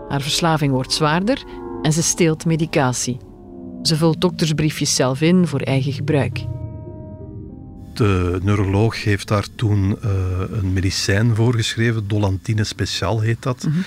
Haar 0.07 0.21
verslaving 0.21 0.71
wordt 0.71 0.93
zwaarder 0.93 1.43
en 1.81 1.93
ze 1.93 2.03
steelt 2.03 2.45
medicatie. 2.45 3.17
Ze 3.81 3.95
vult 3.95 4.21
doktersbriefjes 4.21 4.95
zelf 4.95 5.21
in 5.21 5.47
voor 5.47 5.59
eigen 5.59 5.93
gebruik. 5.93 6.39
De 7.93 8.39
neuroloog 8.43 9.03
heeft 9.03 9.27
daar 9.27 9.45
toen 9.55 9.97
uh, 10.05 10.11
een 10.51 10.73
medicijn 10.73 11.35
voorgeschreven, 11.35 12.07
Dolantine 12.07 12.63
Speciaal 12.63 13.19
heet 13.19 13.41
dat. 13.41 13.63
Mhm. 13.63 13.77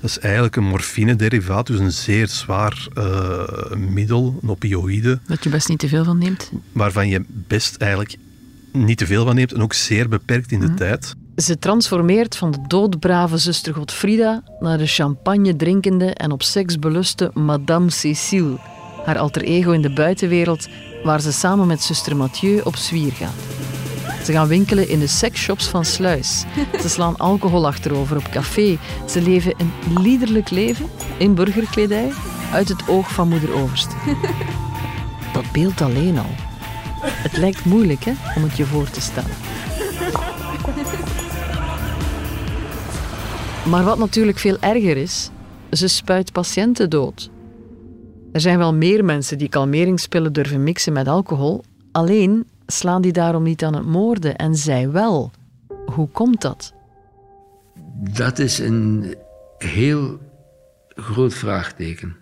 Dat 0.00 0.10
is 0.10 0.18
eigenlijk 0.18 0.56
een 0.56 0.64
morfine-derivaat, 0.64 1.66
dus 1.66 1.78
een 1.78 1.92
zeer 1.92 2.28
zwaar 2.28 2.88
uh, 2.98 3.44
middel, 3.76 4.38
een 4.42 4.48
opioïde. 4.48 5.20
Dat 5.26 5.44
je 5.44 5.50
best 5.50 5.68
niet 5.68 5.78
te 5.78 5.88
veel 5.88 6.04
van 6.04 6.18
neemt. 6.18 6.52
Waarvan 6.72 7.08
je 7.08 7.24
best 7.28 7.76
eigenlijk 7.76 8.16
niet 8.72 8.98
te 8.98 9.06
veel 9.06 9.24
van 9.24 9.34
neemt 9.34 9.52
en 9.52 9.62
ook 9.62 9.72
zeer 9.72 10.08
beperkt 10.08 10.52
in 10.52 10.60
de 10.60 10.66
mhm. 10.66 10.76
tijd. 10.76 11.14
Ze 11.36 11.58
transformeert 11.58 12.36
van 12.36 12.50
de 12.50 12.58
doodbrave 12.66 13.36
zuster 13.36 13.74
Godfrida 13.74 14.42
naar 14.60 14.78
de 14.78 14.86
champagne 14.86 15.56
drinkende 15.56 16.14
en 16.14 16.30
op 16.30 16.42
seks 16.42 16.78
beluste 16.78 17.30
Madame 17.34 17.90
Cécile, 17.90 18.58
haar 19.04 19.18
alter 19.18 19.42
ego 19.42 19.70
in 19.70 19.82
de 19.82 19.92
buitenwereld, 19.92 20.68
waar 21.04 21.20
ze 21.20 21.32
samen 21.32 21.66
met 21.66 21.82
zuster 21.82 22.16
Mathieu 22.16 22.60
op 22.64 22.76
zwier 22.76 23.12
gaan. 23.12 23.34
Ze 24.24 24.32
gaan 24.32 24.48
winkelen 24.48 24.88
in 24.88 24.98
de 24.98 25.06
seksshops 25.06 25.68
van 25.68 25.84
Sluis. 25.84 26.44
Ze 26.82 26.88
slaan 26.88 27.16
alcohol 27.16 27.66
achterover 27.66 28.16
op 28.16 28.28
café. 28.30 28.78
Ze 29.08 29.22
leven 29.22 29.54
een 29.58 30.02
liederlijk 30.02 30.50
leven 30.50 30.86
in 31.18 31.34
burgerkledij 31.34 32.12
uit 32.52 32.68
het 32.68 32.88
oog 32.88 33.12
van 33.12 33.28
moeder 33.28 33.52
Overst. 33.52 33.88
Dat 35.34 35.52
beeld 35.52 35.80
alleen 35.80 36.18
al 36.18 36.51
het 37.04 37.36
lijkt 37.36 37.64
moeilijk 37.64 38.04
hè, 38.04 38.12
om 38.36 38.42
het 38.42 38.56
je 38.56 38.64
voor 38.64 38.90
te 38.90 39.00
stellen. 39.00 39.30
Maar 43.68 43.84
wat 43.84 43.98
natuurlijk 43.98 44.38
veel 44.38 44.56
erger 44.60 44.96
is, 44.96 45.30
ze 45.70 45.88
spuit 45.88 46.32
patiënten 46.32 46.90
dood. 46.90 47.30
Er 48.32 48.40
zijn 48.40 48.58
wel 48.58 48.74
meer 48.74 49.04
mensen 49.04 49.38
die 49.38 49.48
kalmeringspillen 49.48 50.32
durven 50.32 50.62
mixen 50.62 50.92
met 50.92 51.08
alcohol, 51.08 51.64
alleen 51.92 52.46
slaan 52.66 53.02
die 53.02 53.12
daarom 53.12 53.42
niet 53.42 53.64
aan 53.64 53.74
het 53.74 53.86
moorden 53.86 54.36
en 54.36 54.54
zij 54.54 54.90
wel. 54.90 55.30
Hoe 55.86 56.08
komt 56.08 56.40
dat? 56.40 56.72
Dat 57.94 58.38
is 58.38 58.58
een 58.58 59.14
heel 59.58 60.18
groot 60.88 61.34
vraagteken. 61.34 62.16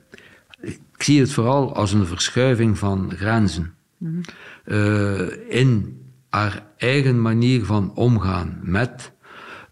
Ik 0.61 0.81
zie 0.97 1.21
het 1.21 1.33
vooral 1.33 1.75
als 1.75 1.93
een 1.93 2.07
verschuiving 2.07 2.79
van 2.79 3.13
grenzen. 3.17 3.75
Uh, 4.65 5.21
in 5.49 6.01
haar 6.29 6.67
eigen 6.77 7.23
manier 7.23 7.65
van 7.65 7.95
omgaan 7.95 8.59
met. 8.63 9.13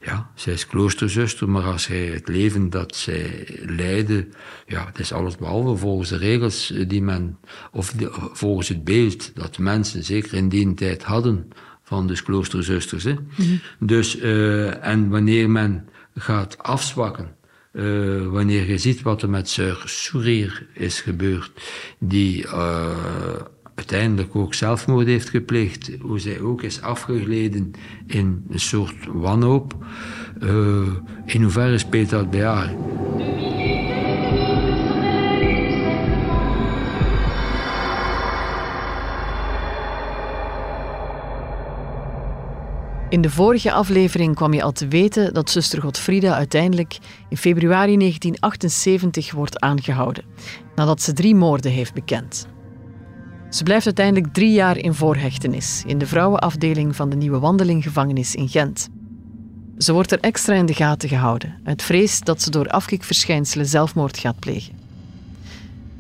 Ja, 0.00 0.30
zij 0.34 0.52
is 0.52 0.66
kloosterzuster, 0.66 1.48
maar 1.48 1.62
als 1.62 1.82
zij 1.82 2.06
het 2.06 2.28
leven 2.28 2.70
dat 2.70 2.96
zij 2.96 3.46
leidde, 3.66 4.28
ja, 4.66 4.86
het 4.86 4.98
is 4.98 5.12
alles 5.12 5.36
behalve 5.36 5.76
volgens 5.76 6.08
de 6.08 6.16
regels 6.16 6.72
die 6.86 7.02
men, 7.02 7.38
of 7.72 7.94
volgens 8.32 8.68
het 8.68 8.84
beeld 8.84 9.34
dat 9.34 9.58
mensen 9.58 10.04
zeker 10.04 10.34
in 10.34 10.48
die 10.48 10.74
tijd 10.74 11.02
hadden 11.02 11.48
van 11.82 12.06
de 12.06 12.22
kloosterzusters. 12.22 13.04
Hè. 13.04 13.14
Dus, 13.78 14.16
uh, 14.16 14.84
en 14.84 15.08
wanneer 15.08 15.50
men 15.50 15.88
gaat 16.14 16.58
afzwakken, 16.58 17.36
uh, 17.72 18.26
wanneer 18.26 18.68
je 18.68 18.78
ziet 18.78 19.02
wat 19.02 19.22
er 19.22 19.30
met 19.30 19.48
Sir 19.48 19.82
Sourier 19.84 20.66
is 20.72 21.00
gebeurd, 21.00 21.50
die 21.98 22.44
uh, 22.44 23.40
uiteindelijk 23.78 24.36
ook 24.36 24.54
zelfmoord 24.54 25.06
heeft 25.06 25.28
gepleegd, 25.28 25.90
hoe 26.00 26.18
zij 26.18 26.40
ook 26.40 26.62
is 26.62 26.82
afgegleden 26.82 27.70
in 28.06 28.44
een 28.50 28.60
soort 28.60 28.94
wanhoop. 29.06 29.76
Uh, 30.42 30.88
in 31.24 31.42
hoeverre 31.42 31.78
speelt 31.78 32.10
dat 32.10 32.30
bij 32.30 32.44
haar? 32.44 32.74
In 43.08 43.20
de 43.20 43.30
vorige 43.30 43.72
aflevering 43.72 44.34
kwam 44.34 44.52
je 44.52 44.62
al 44.62 44.72
te 44.72 44.88
weten 44.88 45.34
dat 45.34 45.50
zuster 45.50 45.82
Godfrida 45.82 46.34
uiteindelijk 46.34 46.98
in 47.28 47.36
februari 47.36 47.96
1978 47.96 49.32
wordt 49.32 49.60
aangehouden, 49.60 50.24
nadat 50.74 51.02
ze 51.02 51.12
drie 51.12 51.34
moorden 51.34 51.70
heeft 51.70 51.94
bekend. 51.94 52.48
Ze 53.50 53.62
blijft 53.62 53.86
uiteindelijk 53.86 54.32
drie 54.32 54.52
jaar 54.52 54.76
in 54.76 54.94
voorhechtenis 54.94 55.82
in 55.86 55.98
de 55.98 56.06
vrouwenafdeling 56.06 56.96
van 56.96 57.10
de 57.10 57.16
Nieuwe 57.16 57.38
Wandelinggevangenis 57.38 58.34
in 58.34 58.48
Gent. 58.48 58.88
Ze 59.78 59.92
wordt 59.92 60.12
er 60.12 60.20
extra 60.20 60.54
in 60.54 60.66
de 60.66 60.74
gaten 60.74 61.08
gehouden, 61.08 61.60
uit 61.64 61.82
vrees 61.82 62.20
dat 62.20 62.42
ze 62.42 62.50
door 62.50 62.68
afkikverschijnselen 62.68 63.66
zelfmoord 63.66 64.18
gaat 64.18 64.38
plegen. 64.38 64.74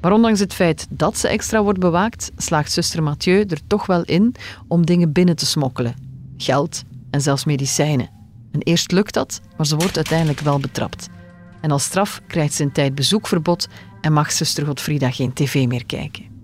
Maar 0.00 0.12
ondanks 0.12 0.40
het 0.40 0.54
feit 0.54 0.86
dat 0.90 1.18
ze 1.18 1.28
extra 1.28 1.62
wordt 1.62 1.78
bewaakt, 1.78 2.30
slaagt 2.36 2.72
zuster 2.72 3.02
Mathieu 3.02 3.44
er 3.48 3.60
toch 3.66 3.86
wel 3.86 4.02
in 4.02 4.34
om 4.66 4.86
dingen 4.86 5.12
binnen 5.12 5.36
te 5.36 5.46
smokkelen: 5.46 5.94
geld 6.36 6.82
en 7.10 7.20
zelfs 7.20 7.44
medicijnen. 7.44 8.10
En 8.52 8.60
eerst 8.62 8.92
lukt 8.92 9.14
dat, 9.14 9.40
maar 9.56 9.66
ze 9.66 9.76
wordt 9.76 9.96
uiteindelijk 9.96 10.40
wel 10.40 10.58
betrapt. 10.58 11.08
En 11.60 11.70
als 11.70 11.84
straf 11.84 12.20
krijgt 12.26 12.54
ze 12.54 12.62
een 12.62 12.72
tijd 12.72 12.94
bezoekverbod 12.94 13.68
en 14.00 14.12
mag 14.12 14.32
zuster 14.32 14.66
Godfrida 14.66 15.10
geen 15.10 15.32
tv 15.32 15.66
meer 15.66 15.86
kijken. 15.86 16.37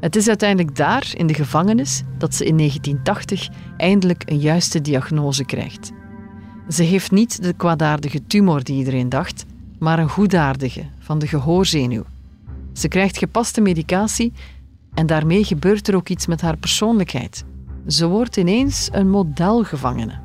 Het 0.00 0.16
is 0.16 0.28
uiteindelijk 0.28 0.76
daar, 0.76 1.12
in 1.14 1.26
de 1.26 1.34
gevangenis, 1.34 2.02
dat 2.18 2.34
ze 2.34 2.44
in 2.44 2.56
1980 2.56 3.48
eindelijk 3.76 4.22
een 4.26 4.38
juiste 4.38 4.80
diagnose 4.80 5.44
krijgt. 5.44 5.92
Ze 6.68 6.82
heeft 6.82 7.10
niet 7.10 7.42
de 7.42 7.52
kwaadaardige 7.52 8.26
tumor 8.26 8.64
die 8.64 8.76
iedereen 8.76 9.08
dacht, 9.08 9.44
maar 9.78 9.98
een 9.98 10.08
goedaardige 10.08 10.84
van 10.98 11.18
de 11.18 11.26
gehoorzenuw. 11.26 12.04
Ze 12.72 12.88
krijgt 12.88 13.18
gepaste 13.18 13.60
medicatie 13.60 14.32
en 14.94 15.06
daarmee 15.06 15.44
gebeurt 15.44 15.88
er 15.88 15.96
ook 15.96 16.08
iets 16.08 16.26
met 16.26 16.40
haar 16.40 16.56
persoonlijkheid. 16.56 17.44
Ze 17.86 18.06
wordt 18.06 18.36
ineens 18.36 18.88
een 18.92 19.10
modelgevangene. 19.10 20.20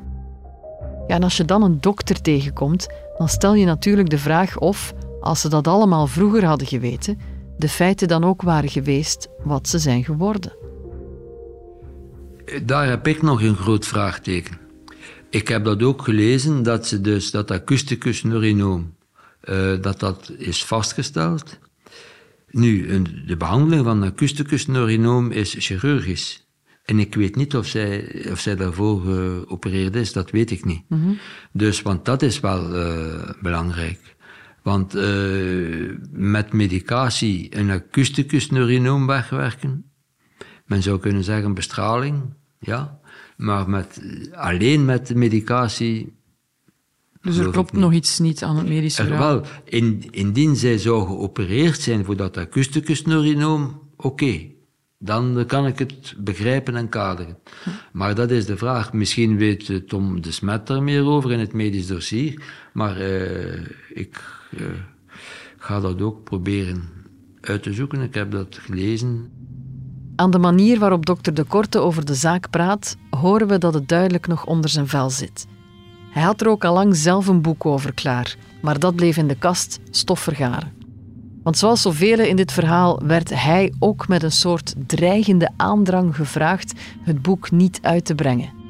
Ja, 1.06 1.14
en 1.14 1.22
als 1.22 1.36
je 1.36 1.44
dan 1.44 1.62
een 1.62 1.80
dokter 1.80 2.20
tegenkomt, 2.20 2.86
dan 3.18 3.28
stel 3.28 3.54
je 3.54 3.66
natuurlijk 3.66 4.10
de 4.10 4.18
vraag 4.18 4.58
of, 4.58 4.94
als 5.20 5.40
ze 5.40 5.48
dat 5.48 5.68
allemaal 5.68 6.06
vroeger 6.06 6.44
hadden 6.44 6.66
geweten, 6.66 7.18
de 7.58 7.68
feiten 7.68 8.08
dan 8.08 8.24
ook 8.24 8.42
waren 8.42 8.68
geweest 8.68 9.28
wat 9.44 9.68
ze 9.68 9.78
zijn 9.78 10.04
geworden. 10.04 10.56
Daar 12.62 12.88
heb 12.88 13.06
ik 13.06 13.22
nog 13.22 13.42
een 13.42 13.56
groot 13.56 13.86
vraagteken. 13.86 14.58
Ik 15.30 15.48
heb 15.48 15.64
dat 15.64 15.82
ook 15.82 16.02
gelezen, 16.02 16.62
dat 16.62 16.86
ze 16.86 17.00
dus 17.00 17.30
dat 17.30 17.50
acusticus 17.50 18.22
neurinoom, 18.22 18.94
uh, 19.44 19.80
dat 19.80 20.00
dat 20.00 20.32
is 20.36 20.64
vastgesteld. 20.64 21.58
Nu, 22.50 23.02
de 23.26 23.36
behandeling 23.36 23.84
van 23.84 24.02
acusticus 24.02 24.66
neurinoom 24.66 25.30
is 25.30 25.54
chirurgisch. 25.58 26.46
En 26.84 26.98
ik 26.98 27.14
weet 27.14 27.36
niet 27.36 27.56
of 27.56 27.66
zij, 27.66 28.24
of 28.30 28.40
zij 28.40 28.56
daarvoor 28.56 29.00
geopereerd 29.00 29.96
is, 29.96 30.12
dat 30.12 30.30
weet 30.30 30.50
ik 30.50 30.64
niet. 30.64 30.82
Mm 30.88 31.02
-hmm. 31.02 31.18
Dus, 31.52 31.82
want 31.82 32.04
dat 32.04 32.22
is 32.22 32.40
wel 32.40 32.76
uh, 32.76 33.30
belangrijk. 33.42 34.16
Want 34.64 34.96
uh, 34.96 35.96
met 36.10 36.52
medicatie 36.52 37.56
een 37.56 37.70
acusticus 37.70 38.50
neurinoom 38.50 39.06
wegwerken, 39.06 39.90
men 40.66 40.82
zou 40.82 40.98
kunnen 40.98 41.24
zeggen 41.24 41.54
bestraling, 41.54 42.22
ja. 42.58 43.00
Maar 43.36 43.68
met, 43.68 44.02
alleen 44.32 44.84
met 44.84 45.14
medicatie. 45.14 46.16
Dus 47.20 47.38
er 47.38 47.50
klopt 47.50 47.72
nog 47.72 47.92
iets 47.92 48.18
niet 48.18 48.42
aan 48.42 48.56
het 48.56 48.68
medische 48.68 49.02
er, 49.02 49.08
verhaal? 49.08 49.40
Wel, 49.40 49.46
in, 49.64 50.04
indien 50.10 50.56
zij 50.56 50.78
zou 50.78 51.06
geopereerd 51.06 51.80
zijn 51.80 52.04
voor 52.04 52.16
dat 52.16 52.36
acusticus 52.36 53.04
neurinoom, 53.04 53.80
oké. 53.96 54.06
Okay. 54.06 54.56
Dan 54.98 55.44
kan 55.46 55.66
ik 55.66 55.78
het 55.78 56.14
begrijpen 56.18 56.76
en 56.76 56.88
kaderen. 56.88 57.38
Maar 57.92 58.14
dat 58.14 58.30
is 58.30 58.46
de 58.46 58.56
vraag. 58.56 58.92
Misschien 58.92 59.36
weet 59.36 59.88
Tom 59.88 60.20
de 60.20 60.32
Smet 60.32 60.68
er 60.68 60.82
meer 60.82 61.04
over 61.04 61.32
in 61.32 61.38
het 61.38 61.52
medisch 61.52 61.86
dossier. 61.86 62.42
Maar 62.72 63.00
uh, 63.00 63.66
ik 63.94 64.42
ga 65.56 65.80
dat 65.80 66.00
ook 66.02 66.24
proberen 66.24 66.82
uit 67.40 67.62
te 67.62 67.72
zoeken. 67.72 68.00
Ik 68.00 68.14
heb 68.14 68.30
dat 68.30 68.58
gelezen. 68.60 69.30
Aan 70.16 70.30
de 70.30 70.38
manier 70.38 70.78
waarop 70.78 71.06
dokter 71.06 71.34
De 71.34 71.44
Korte 71.44 71.78
over 71.78 72.04
de 72.04 72.14
zaak 72.14 72.50
praat, 72.50 72.96
horen 73.10 73.46
we 73.46 73.58
dat 73.58 73.74
het 73.74 73.88
duidelijk 73.88 74.26
nog 74.26 74.46
onder 74.46 74.70
zijn 74.70 74.88
vel 74.88 75.10
zit. 75.10 75.46
Hij 76.10 76.22
had 76.22 76.40
er 76.40 76.48
ook 76.48 76.64
al 76.64 76.74
lang 76.74 76.96
zelf 76.96 77.26
een 77.26 77.42
boek 77.42 77.66
over 77.66 77.94
klaar, 77.94 78.36
maar 78.62 78.78
dat 78.78 78.96
bleef 78.96 79.16
in 79.16 79.28
de 79.28 79.38
kast 79.38 79.80
stof 79.90 80.20
vergaren. 80.20 80.72
Want 81.42 81.58
zoals 81.58 81.82
zoveel 81.82 82.18
in 82.18 82.36
dit 82.36 82.52
verhaal 82.52 83.00
werd 83.04 83.42
hij 83.42 83.72
ook 83.78 84.08
met 84.08 84.22
een 84.22 84.32
soort 84.32 84.74
dreigende 84.86 85.50
aandrang 85.56 86.16
gevraagd 86.16 86.72
het 87.00 87.22
boek 87.22 87.50
niet 87.50 87.78
uit 87.82 88.04
te 88.04 88.14
brengen. 88.14 88.63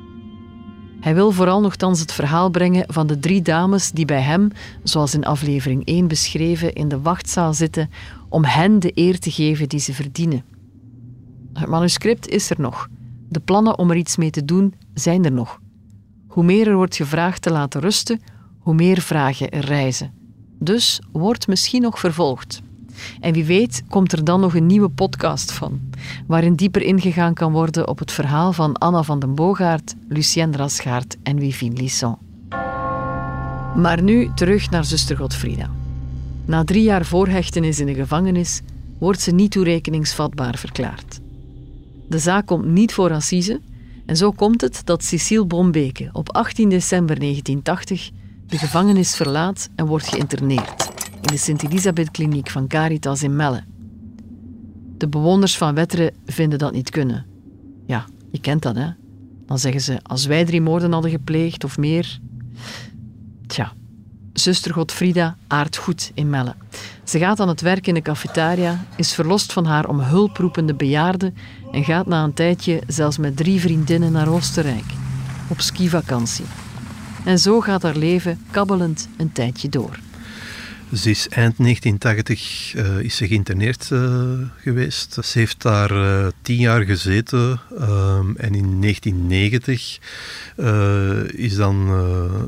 Hij 1.04 1.14
wil 1.14 1.30
vooral 1.30 1.60
nogthans 1.60 2.00
het 2.00 2.12
verhaal 2.12 2.50
brengen 2.50 2.84
van 2.86 3.06
de 3.06 3.18
drie 3.18 3.42
dames 3.42 3.90
die 3.90 4.04
bij 4.04 4.20
hem, 4.20 4.50
zoals 4.82 5.14
in 5.14 5.24
aflevering 5.24 5.84
1 5.84 6.08
beschreven, 6.08 6.72
in 6.72 6.88
de 6.88 7.00
wachtzaal 7.00 7.54
zitten 7.54 7.90
om 8.28 8.44
hen 8.44 8.78
de 8.78 8.90
eer 8.94 9.18
te 9.18 9.30
geven 9.30 9.68
die 9.68 9.80
ze 9.80 9.94
verdienen. 9.94 10.44
Het 11.52 11.68
manuscript 11.68 12.28
is 12.28 12.50
er 12.50 12.60
nog. 12.60 12.88
De 13.28 13.40
plannen 13.40 13.78
om 13.78 13.90
er 13.90 13.96
iets 13.96 14.16
mee 14.16 14.30
te 14.30 14.44
doen 14.44 14.74
zijn 14.94 15.24
er 15.24 15.32
nog. 15.32 15.60
Hoe 16.26 16.44
meer 16.44 16.68
er 16.68 16.76
wordt 16.76 16.96
gevraagd 16.96 17.42
te 17.42 17.50
laten 17.50 17.80
rusten, 17.80 18.20
hoe 18.58 18.74
meer 18.74 19.00
vragen 19.00 19.50
er 19.50 19.64
reizen. 19.64 20.12
Dus 20.58 21.00
wordt 21.12 21.46
misschien 21.46 21.82
nog 21.82 21.98
vervolgd. 21.98 22.62
En 23.20 23.32
wie 23.32 23.44
weet 23.44 23.82
komt 23.88 24.12
er 24.12 24.24
dan 24.24 24.40
nog 24.40 24.54
een 24.54 24.66
nieuwe 24.66 24.88
podcast 24.88 25.52
van, 25.52 25.80
waarin 26.26 26.54
dieper 26.54 26.82
ingegaan 26.82 27.34
kan 27.34 27.52
worden 27.52 27.88
op 27.88 27.98
het 27.98 28.12
verhaal 28.12 28.52
van 28.52 28.76
Anna 28.76 29.02
van 29.02 29.18
den 29.18 29.34
Boogaard, 29.34 29.94
Lucienne 30.08 30.56
Rasgaard 30.56 31.16
en 31.22 31.38
Wivine 31.38 31.76
Lisson. 31.76 32.16
Maar 33.76 34.02
nu 34.02 34.30
terug 34.34 34.70
naar 34.70 34.84
zuster 34.84 35.16
Godfrida. 35.16 35.70
Na 36.44 36.64
drie 36.64 36.82
jaar 36.82 37.04
voorhechtenis 37.04 37.80
in 37.80 37.86
de 37.86 37.94
gevangenis 37.94 38.60
wordt 38.98 39.20
ze 39.20 39.30
niet 39.30 39.50
toerekeningsvatbaar 39.50 40.58
verklaard. 40.58 41.20
De 42.08 42.18
zaak 42.18 42.46
komt 42.46 42.64
niet 42.64 42.92
voor 42.92 43.12
assise 43.12 43.60
en 44.06 44.16
zo 44.16 44.30
komt 44.30 44.60
het 44.60 44.80
dat 44.84 45.04
Cecile 45.04 45.44
Bombeke 45.44 46.08
op 46.12 46.34
18 46.34 46.68
december 46.68 47.18
1980 47.18 48.10
de 48.46 48.58
gevangenis 48.58 49.16
verlaat 49.16 49.68
en 49.76 49.86
wordt 49.86 50.08
geïnterneerd 50.08 50.92
in 51.24 51.30
de 51.30 51.36
Sint-Elisabeth-kliniek 51.36 52.50
van 52.50 52.66
Caritas 52.66 53.22
in 53.22 53.36
Melle. 53.36 53.64
De 54.96 55.08
bewoners 55.08 55.56
van 55.56 55.74
Wetteren 55.74 56.14
vinden 56.26 56.58
dat 56.58 56.72
niet 56.72 56.90
kunnen. 56.90 57.26
Ja, 57.86 58.04
je 58.30 58.40
kent 58.40 58.62
dat, 58.62 58.76
hè? 58.76 58.88
Dan 59.46 59.58
zeggen 59.58 59.80
ze, 59.80 59.98
als 60.02 60.26
wij 60.26 60.44
drie 60.44 60.60
moorden 60.60 60.92
hadden 60.92 61.10
gepleegd 61.10 61.64
of 61.64 61.78
meer... 61.78 62.18
Tja, 63.46 63.72
zuster 64.32 64.72
Godfrida 64.72 65.36
aardt 65.46 65.76
goed 65.76 66.10
in 66.14 66.30
Melle. 66.30 66.54
Ze 67.04 67.18
gaat 67.18 67.40
aan 67.40 67.48
het 67.48 67.60
werk 67.60 67.86
in 67.86 67.94
de 67.94 68.02
cafetaria, 68.02 68.84
is 68.96 69.14
verlost 69.14 69.52
van 69.52 69.64
haar 69.64 69.88
om 69.88 70.00
hulp 70.00 70.36
roepende 70.36 70.74
bejaarde 70.74 71.32
en 71.72 71.84
gaat 71.84 72.06
na 72.06 72.24
een 72.24 72.34
tijdje 72.34 72.82
zelfs 72.86 73.18
met 73.18 73.36
drie 73.36 73.60
vriendinnen 73.60 74.12
naar 74.12 74.28
Oostenrijk, 74.28 74.92
op 75.48 75.60
skivakantie. 75.60 76.46
En 77.24 77.38
zo 77.38 77.60
gaat 77.60 77.82
haar 77.82 77.96
leven 77.96 78.44
kabbelend 78.50 79.08
een 79.16 79.32
tijdje 79.32 79.68
door. 79.68 80.03
Ze 80.94 81.10
is 81.10 81.28
eind 81.28 81.56
1980 81.58 82.74
uh, 82.74 82.98
is 82.98 83.16
ze 83.16 83.26
geïnterneerd 83.26 83.90
uh, 83.92 84.00
geweest. 84.60 85.18
Ze 85.24 85.38
heeft 85.38 85.62
daar 85.62 85.92
uh, 85.92 86.26
tien 86.42 86.58
jaar 86.58 86.82
gezeten 86.82 87.60
en 88.36 88.54
in 88.54 88.80
1990 88.80 89.98
is 91.26 91.54
dan 91.54 91.86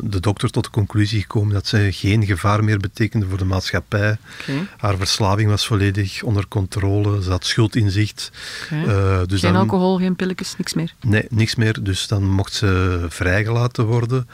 de 0.02 0.20
dokter 0.20 0.50
tot 0.50 0.64
de 0.64 0.70
conclusie 0.70 1.20
gekomen 1.20 1.54
dat 1.54 1.66
ze 1.66 1.88
geen 1.92 2.26
gevaar 2.26 2.64
meer 2.64 2.78
betekende 2.78 3.26
voor 3.26 3.38
de 3.38 3.44
maatschappij. 3.44 4.16
Okay. 4.40 4.66
Haar 4.76 4.96
verslaving 4.96 5.50
was 5.50 5.66
volledig 5.66 6.22
onder 6.22 6.48
controle, 6.48 7.22
ze 7.22 7.30
had 7.30 7.44
schuldinzicht. 7.44 8.30
Okay. 8.64 9.26
dus 9.26 9.40
geen 9.40 9.52
dan, 9.52 9.60
alcohol, 9.60 9.98
geen 9.98 10.16
pilletjes, 10.16 10.54
niks 10.58 10.74
meer? 10.74 10.94
Nee, 11.00 11.26
niks 11.28 11.54
meer. 11.54 11.82
Dus 11.82 12.06
dan 12.06 12.30
mocht 12.30 12.52
ze 12.52 13.06
vrijgelaten 13.08 13.84
worden. 13.84 14.28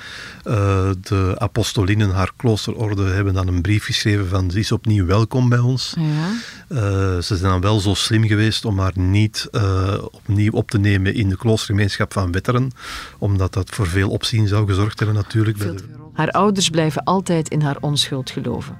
de 1.02 1.34
apostolinnen, 1.38 2.10
haar 2.10 2.32
kloosterorde, 2.36 3.04
hebben 3.04 3.34
dan 3.34 3.48
een 3.48 3.62
brief 3.62 3.84
geschreven 3.84 4.01
van 4.02 4.50
ze 4.50 4.58
is 4.58 4.72
opnieuw 4.72 5.06
welkom 5.06 5.48
bij 5.48 5.58
ons. 5.58 5.94
Ja. 5.98 6.30
Uh, 6.68 6.78
ze 7.22 7.36
zijn 7.36 7.50
dan 7.50 7.60
wel 7.60 7.80
zo 7.80 7.94
slim 7.94 8.26
geweest 8.26 8.64
om 8.64 8.78
haar 8.78 8.92
niet 8.94 9.48
uh, 9.52 9.94
opnieuw 10.10 10.52
op 10.52 10.70
te 10.70 10.78
nemen 10.78 11.14
in 11.14 11.28
de 11.28 11.36
kloostergemeenschap 11.36 12.12
van 12.12 12.32
Wetteren, 12.32 12.70
omdat 13.18 13.52
dat 13.52 13.70
voor 13.70 13.86
veel 13.86 14.10
opzien 14.10 14.48
zou 14.48 14.66
gezorgd 14.66 14.98
hebben 14.98 15.16
natuurlijk. 15.16 15.58
Bij 15.58 15.66
de... 15.66 15.84
Haar 16.12 16.30
ouders 16.30 16.70
blijven 16.70 17.04
altijd 17.04 17.48
in 17.48 17.60
haar 17.60 17.76
onschuld 17.80 18.30
geloven. 18.30 18.78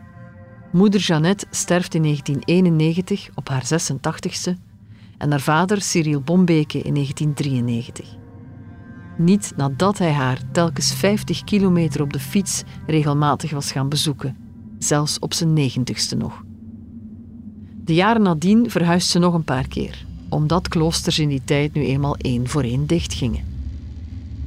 Moeder 0.73 1.01
Jeannette 1.01 1.47
sterft 1.51 1.95
in 1.95 2.03
1991 2.03 3.29
op 3.35 3.49
haar 3.49 3.65
86ste 3.65 4.53
en 5.19 5.31
haar 5.31 5.41
vader 5.41 5.83
Cyril 5.83 6.21
Bombeke 6.21 6.79
in 6.79 6.95
1993. 6.95 8.07
Niet 9.19 9.53
nadat 9.57 9.99
hij 9.99 10.13
haar 10.13 10.39
telkens 10.53 10.95
50 10.95 11.45
kilometer 11.45 12.03
op 12.03 12.13
de 12.13 12.21
fiets 12.21 12.63
regelmatig 12.87 13.51
was 13.51 13.73
gaan 13.73 13.89
bezoeken 13.89 14.42
zelfs 14.85 15.19
op 15.19 15.35
zijn 15.35 15.53
negentigste 15.53 16.17
nog. 16.17 16.45
De 17.85 17.95
jaren 17.95 18.23
nadien 18.23 18.71
verhuist 18.71 19.09
ze 19.09 19.19
nog 19.19 19.35
een 19.35 19.45
paar 19.45 19.69
keer, 19.69 20.07
omdat 20.29 20.69
kloosters 20.69 21.19
in 21.19 21.29
die 21.29 21.43
tijd 21.45 21.75
nu 21.75 21.85
eenmaal 21.85 22.17
één 22.17 22.49
voor 22.49 22.63
één 22.63 22.87
dichtgingen. 22.87 23.45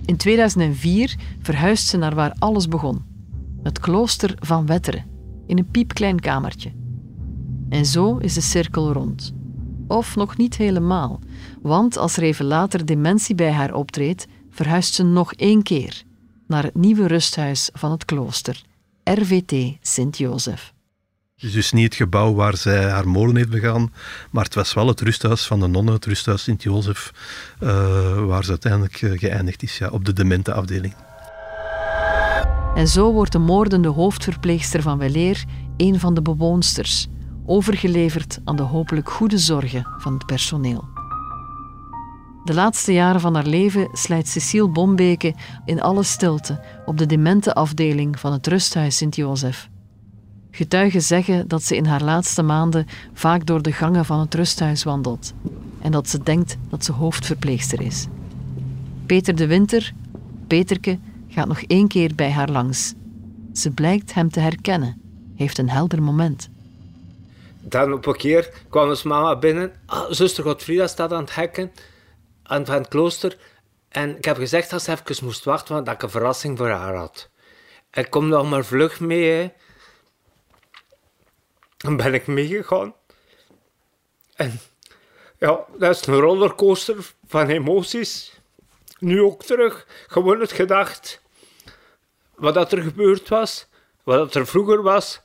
In 0.05 0.17
2004 0.17 1.15
verhuist 1.41 1.87
ze 1.87 1.97
naar 1.97 2.15
waar 2.15 2.35
alles 2.39 2.67
begon, 2.67 3.03
het 3.63 3.79
klooster 3.79 4.35
van 4.39 4.65
Wetteren, 4.65 5.05
in 5.45 5.57
een 5.57 5.71
piepklein 5.71 6.19
kamertje. 6.19 6.71
En 7.69 7.85
zo 7.85 8.17
is 8.17 8.33
de 8.33 8.41
cirkel 8.41 8.91
rond. 8.91 9.33
Of 9.87 10.15
nog 10.15 10.37
niet 10.37 10.57
helemaal, 10.57 11.19
want 11.61 11.97
als 11.97 12.17
er 12.17 12.23
even 12.23 12.45
later 12.45 12.85
dementie 12.85 13.35
bij 13.35 13.51
haar 13.51 13.73
optreedt, 13.73 14.27
verhuist 14.49 14.93
ze 14.93 15.03
nog 15.03 15.33
één 15.33 15.63
keer 15.63 16.03
naar 16.47 16.63
het 16.63 16.75
nieuwe 16.75 17.07
rusthuis 17.07 17.69
van 17.73 17.91
het 17.91 18.05
klooster 18.05 18.63
RVT 19.13 19.77
Sint-Jozef. 19.81 20.73
Het 21.35 21.43
is 21.43 21.51
dus 21.51 21.71
niet 21.71 21.83
het 21.83 21.95
gebouw 21.95 22.33
waar 22.33 22.57
zij 22.57 22.89
haar 22.89 23.07
molen 23.07 23.35
heeft 23.35 23.49
begaan, 23.49 23.93
maar 24.31 24.43
het 24.43 24.55
was 24.55 24.73
wel 24.73 24.87
het 24.87 25.01
rusthuis 25.01 25.45
van 25.45 25.59
de 25.59 25.67
nonnen, 25.67 25.93
het 25.93 26.05
rusthuis 26.05 26.43
Sint-Jozef, 26.43 27.11
uh, 27.59 28.25
waar 28.25 28.43
ze 28.43 28.49
uiteindelijk 28.49 29.01
uh, 29.01 29.19
geëindigd 29.19 29.63
is, 29.63 29.77
ja, 29.77 29.89
op 29.89 30.05
de 30.05 30.13
demente 30.13 30.53
afdeling. 30.53 30.93
En 32.75 32.87
zo 32.87 33.11
wordt 33.11 33.31
de 33.31 33.39
moordende 33.39 33.87
hoofdverpleegster 33.87 34.81
van 34.81 34.97
Weleer 34.97 35.43
een 35.77 35.99
van 35.99 36.13
de 36.13 36.21
bewoonsters, 36.21 37.07
overgeleverd 37.45 38.39
aan 38.43 38.55
de 38.55 38.63
hopelijk 38.63 39.09
goede 39.09 39.37
zorgen 39.37 39.87
van 39.97 40.13
het 40.13 40.25
personeel. 40.25 40.94
De 42.45 42.53
laatste 42.53 42.93
jaren 42.93 43.21
van 43.21 43.35
haar 43.35 43.45
leven 43.45 43.89
slijt 43.93 44.27
Cecile 44.27 44.67
Bombeke 44.67 45.33
in 45.65 45.81
alle 45.81 46.03
stilte 46.03 46.59
op 46.85 46.97
de 46.97 47.05
demente 47.05 47.53
afdeling 47.53 48.19
van 48.19 48.31
het 48.31 48.47
rusthuis 48.47 48.97
Sint-Jozef. 48.97 49.69
Getuigen 50.51 51.01
zeggen 51.01 51.47
dat 51.47 51.63
ze 51.63 51.75
in 51.75 51.85
haar 51.85 52.03
laatste 52.03 52.41
maanden 52.41 52.85
vaak 53.13 53.45
door 53.45 53.61
de 53.61 53.71
gangen 53.71 54.05
van 54.05 54.19
het 54.19 54.33
rusthuis 54.33 54.83
wandelt 54.83 55.33
en 55.81 55.91
dat 55.91 56.09
ze 56.09 56.23
denkt 56.23 56.57
dat 56.69 56.85
ze 56.85 56.91
hoofdverpleegster 56.91 57.81
is. 57.81 58.07
Peter 59.05 59.35
de 59.35 59.47
Winter, 59.47 59.93
Peterke, 60.47 60.99
gaat 61.27 61.47
nog 61.47 61.61
één 61.61 61.87
keer 61.87 62.15
bij 62.15 62.31
haar 62.31 62.49
langs. 62.49 62.93
Ze 63.53 63.71
blijkt 63.71 64.13
hem 64.13 64.29
te 64.29 64.39
herkennen, 64.39 65.01
heeft 65.35 65.57
een 65.57 65.69
helder 65.69 66.03
moment. 66.03 66.49
Dan 67.61 67.93
op 67.93 68.05
een 68.05 68.17
keer 68.17 68.49
kwam 68.69 68.89
eens 68.89 69.03
mama 69.03 69.37
binnen. 69.37 69.71
Ah, 69.85 70.11
zuster 70.11 70.43
Godfrida 70.43 70.87
staat 70.87 71.13
aan 71.13 71.21
het 71.21 71.35
hekken 71.35 71.71
aan 72.47 72.65
van 72.65 72.75
het 72.75 72.87
klooster. 72.87 73.37
En 73.89 74.17
ik 74.17 74.25
heb 74.25 74.37
gezegd 74.37 74.69
dat 74.69 74.81
ze 74.81 74.91
even 74.91 75.25
moest 75.25 75.43
wachten, 75.43 75.73
want 75.73 75.85
dat 75.85 75.95
ik 75.95 76.01
een 76.01 76.09
verrassing 76.09 76.57
voor 76.57 76.69
haar 76.69 76.95
had. 76.95 77.29
Ik 77.91 78.09
kom 78.09 78.27
nog 78.27 78.49
maar 78.49 78.65
vlug 78.65 78.99
mee. 78.99 79.31
Hè. 79.31 79.51
Dan 81.77 81.97
ben 81.97 82.13
ik 82.13 82.27
meegegaan. 82.27 82.95
En 84.35 84.59
ja, 85.37 85.65
dat 85.77 85.95
is 85.95 86.05
een 86.05 86.19
rollercoaster 86.19 87.13
van 87.27 87.49
emoties. 87.49 88.39
Nu 88.99 89.21
ook 89.21 89.43
terug. 89.43 89.87
Gewoon 90.07 90.39
het 90.39 90.51
gedacht. 90.51 91.21
Wat 92.35 92.53
dat 92.53 92.71
er 92.71 92.81
gebeurd 92.81 93.29
was. 93.29 93.67
Wat 94.03 94.17
dat 94.17 94.35
er 94.35 94.47
vroeger 94.47 94.81
was. 94.81 95.21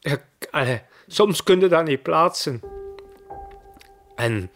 Ik, 0.00 0.22
soms 1.06 1.42
kun 1.42 1.60
je 1.60 1.68
dat 1.68 1.84
niet 1.84 2.02
plaatsen. 2.02 2.60
En 4.14 4.50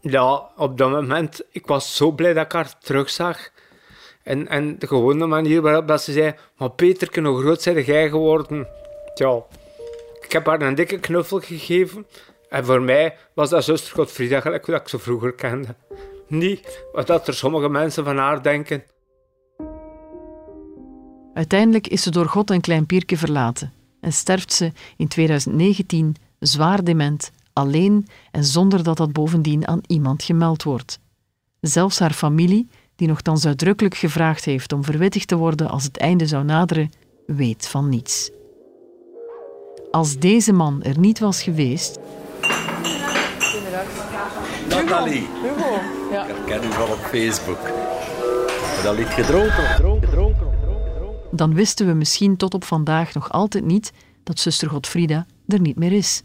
ja, 0.00 0.50
op 0.56 0.78
dat 0.78 0.90
moment, 0.90 1.42
ik 1.50 1.66
was 1.66 1.96
zo 1.96 2.10
blij 2.10 2.32
dat 2.32 2.44
ik 2.44 2.52
haar 2.52 2.78
terugzag. 2.78 3.50
En, 4.22 4.48
en 4.48 4.78
de 4.78 4.86
gewone 4.86 5.26
manier 5.26 5.62
waarop 5.62 5.88
dat 5.88 6.02
ze 6.02 6.12
zei, 6.12 6.34
maar 6.56 6.70
Peter, 6.70 7.24
hoe 7.24 7.40
groot 7.40 7.62
zijn 7.62 7.84
jij 7.84 8.08
geworden? 8.08 8.68
Ja, 9.14 9.42
ik 10.20 10.32
heb 10.32 10.46
haar 10.46 10.62
een 10.62 10.74
dikke 10.74 10.98
knuffel 10.98 11.40
gegeven. 11.40 12.06
En 12.48 12.64
voor 12.64 12.82
mij 12.82 13.16
was 13.34 13.50
dat 13.50 13.64
zuster 13.64 13.94
Godfrieda 13.94 14.40
gelijk 14.40 14.66
dat 14.66 14.80
ik 14.80 14.88
ze 14.88 14.98
vroeger 14.98 15.32
kende. 15.32 15.74
Niet 16.26 16.84
wat 16.92 17.28
er 17.28 17.34
sommige 17.34 17.68
mensen 17.68 18.04
van 18.04 18.16
haar 18.16 18.42
denken. 18.42 18.84
Uiteindelijk 21.34 21.86
is 21.86 22.02
ze 22.02 22.10
door 22.10 22.26
God 22.26 22.50
een 22.50 22.60
klein 22.60 22.86
pierke 22.86 23.16
verlaten 23.16 23.72
en 24.00 24.12
sterft 24.12 24.52
ze 24.52 24.72
in 24.96 25.08
2019 25.08 26.16
zwaar 26.38 26.84
dement 26.84 27.30
alleen 27.58 28.06
en 28.30 28.44
zonder 28.44 28.82
dat 28.82 28.96
dat 28.96 29.12
bovendien 29.12 29.68
aan 29.68 29.80
iemand 29.86 30.22
gemeld 30.22 30.62
wordt. 30.62 30.98
Zelfs 31.60 31.98
haar 31.98 32.12
familie, 32.12 32.68
die 32.96 33.08
nogthans 33.08 33.46
uitdrukkelijk 33.46 33.94
gevraagd 33.94 34.44
heeft 34.44 34.72
om 34.72 34.84
verwittigd 34.84 35.28
te 35.28 35.36
worden 35.36 35.68
als 35.68 35.84
het 35.84 35.96
einde 35.96 36.26
zou 36.26 36.44
naderen, 36.44 36.90
weet 37.26 37.68
van 37.68 37.88
niets. 37.88 38.30
Als 39.90 40.18
deze 40.18 40.52
man 40.52 40.82
er 40.82 40.98
niet 40.98 41.18
was 41.18 41.42
geweest. 41.42 41.98
Nathalie. 44.68 45.26
Hugo. 45.42 45.80
Ja. 46.10 46.26
Ik 46.26 46.34
herken 46.34 46.68
u 46.68 46.72
van 46.72 46.90
op 46.90 46.98
Facebook. 46.98 47.70
Dat 48.82 48.96
ligt 48.96 49.12
gedronken, 49.14 49.66
gedronken, 49.66 50.08
gedronken. 50.08 50.46
Dan 51.30 51.54
wisten 51.54 51.86
we 51.86 51.92
misschien 51.92 52.36
tot 52.36 52.54
op 52.54 52.64
vandaag 52.64 53.14
nog 53.14 53.32
altijd 53.32 53.64
niet 53.64 53.92
dat 54.24 54.38
zuster 54.38 54.68
Godfrida 54.68 55.26
er 55.46 55.60
niet 55.60 55.76
meer 55.76 55.92
is. 55.92 56.22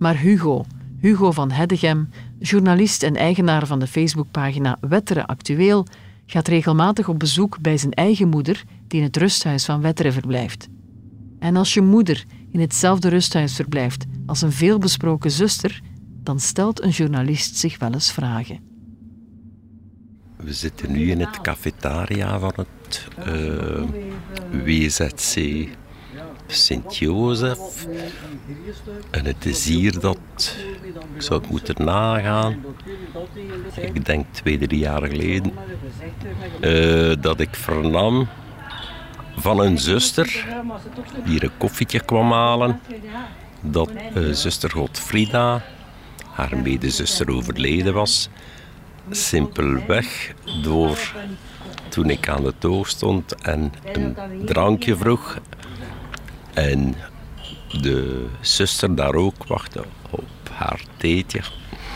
Maar 0.00 0.16
Hugo, 0.16 0.64
Hugo 1.00 1.32
van 1.32 1.50
Heddegem, 1.50 2.08
journalist 2.38 3.02
en 3.02 3.16
eigenaar 3.16 3.66
van 3.66 3.78
de 3.78 3.86
Facebookpagina 3.86 4.76
Wetteren 4.80 5.26
Actueel, 5.26 5.86
gaat 6.26 6.48
regelmatig 6.48 7.08
op 7.08 7.18
bezoek 7.18 7.60
bij 7.60 7.76
zijn 7.76 7.92
eigen 7.92 8.28
moeder, 8.28 8.64
die 8.86 8.98
in 8.98 9.06
het 9.06 9.16
rusthuis 9.16 9.64
van 9.64 9.80
Wetteren 9.80 10.12
verblijft. 10.12 10.68
En 11.38 11.56
als 11.56 11.74
je 11.74 11.80
moeder 11.80 12.24
in 12.50 12.60
hetzelfde 12.60 13.08
rusthuis 13.08 13.54
verblijft 13.54 14.04
als 14.26 14.42
een 14.42 14.52
veelbesproken 14.52 15.30
zuster, 15.30 15.80
dan 16.22 16.40
stelt 16.40 16.82
een 16.82 16.90
journalist 16.90 17.56
zich 17.56 17.78
wel 17.78 17.92
eens 17.92 18.12
vragen. 18.12 18.60
We 20.36 20.52
zitten 20.52 20.92
nu 20.92 21.10
in 21.10 21.20
het 21.20 21.40
cafetaria 21.40 22.38
van 22.38 22.52
het 22.56 23.08
uh, 23.18 23.82
WZC 24.64 25.68
Sint-Jozef. 26.50 27.86
En 29.10 29.24
het 29.24 29.44
is 29.44 29.66
hier 29.66 30.00
dat, 30.00 30.56
ik 31.14 31.22
zou 31.22 31.42
moeten 31.48 31.84
nagaan, 31.84 32.64
ik 33.74 34.04
denk 34.04 34.26
twee, 34.30 34.58
drie 34.58 34.78
jaar 34.78 35.02
geleden, 35.02 35.52
uh, 36.60 37.14
dat 37.20 37.40
ik 37.40 37.54
vernam 37.54 38.28
van 39.36 39.60
een 39.60 39.78
zuster 39.78 40.46
die 41.24 41.44
een 41.44 41.56
koffietje 41.58 42.00
kwam 42.00 42.32
halen, 42.32 42.80
dat 43.60 43.90
uh, 44.16 44.32
zuster 44.32 44.70
Godfrida, 44.70 45.62
haar 46.30 46.56
medezuster, 46.56 47.30
overleden 47.30 47.94
was. 47.94 48.28
Simpelweg 49.10 50.34
door 50.62 50.98
toen 51.88 52.10
ik 52.10 52.28
aan 52.28 52.42
de 52.42 52.54
toog 52.58 52.88
stond 52.88 53.34
en 53.34 53.72
een 53.92 54.16
drankje 54.44 54.96
vroeg 54.96 55.38
en 56.54 56.94
de 57.80 58.26
zuster 58.40 58.94
daar 58.94 59.14
ook 59.14 59.46
wachtte 59.46 59.84
op 60.10 60.50
haar 60.52 60.80
theetje. 60.96 61.40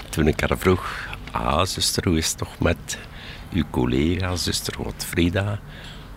Toen 0.08 0.26
ik 0.26 0.40
haar 0.40 0.58
vroeg, 0.58 1.08
ah 1.30 1.64
zuster, 1.64 2.08
hoe 2.08 2.18
is 2.18 2.28
het 2.28 2.38
toch 2.38 2.58
met 2.58 2.98
uw 3.52 3.64
collega, 3.70 4.36
zuster 4.36 4.74
Godfrida. 4.74 5.60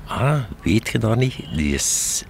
Ah, 0.05 0.39
weet 0.63 0.89
je 0.89 0.97
dat 0.97 1.17
niet? 1.17 1.35
Die 1.55 1.73
is, 1.73 2.23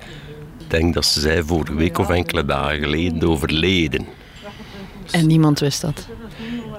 ik 0.60 0.70
denk 0.70 0.94
dat 0.94 1.06
ze 1.06 1.20
zei 1.20 1.44
vorige 1.44 1.76
week 1.76 1.98
of 1.98 2.10
enkele 2.10 2.46
dagen 2.46 2.80
geleden 2.80 3.30
overleden. 3.30 4.06
En 5.12 5.28
niemand 5.28 5.60
wist 5.60 5.82
dat? 5.82 6.08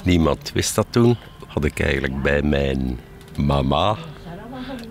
Niemand 0.02 0.52
wist 0.52 0.74
dat 0.74 0.86
toen. 0.90 1.16
Had 1.46 1.64
ik 1.64 1.80
eigenlijk 1.80 2.22
bij 2.22 2.42
mijn 2.42 2.98
mama 3.36 3.96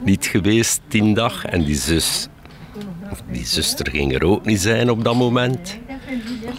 niet 0.03 0.25
geweest 0.25 0.81
tien 0.87 1.13
dagen. 1.13 1.51
En 1.51 1.63
die 1.63 1.75
zus, 1.75 2.27
die 3.31 3.45
zuster 3.45 3.89
ging 3.89 4.13
er 4.13 4.23
ook 4.23 4.45
niet 4.45 4.61
zijn 4.61 4.89
op 4.89 5.03
dat 5.03 5.15
moment. 5.15 5.77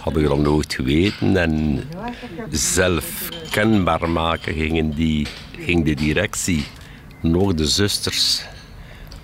Had 0.00 0.16
ik 0.16 0.28
dat 0.28 0.38
nooit 0.38 0.74
geweten. 0.74 1.36
En 1.36 1.84
zelf 2.50 3.28
kenbaar 3.50 4.10
maken 4.10 4.54
gingen 4.54 4.94
die, 4.94 5.26
ging 5.58 5.84
de 5.84 5.94
directie, 5.94 6.64
nog 7.20 7.54
de 7.54 7.66
zusters, 7.66 8.42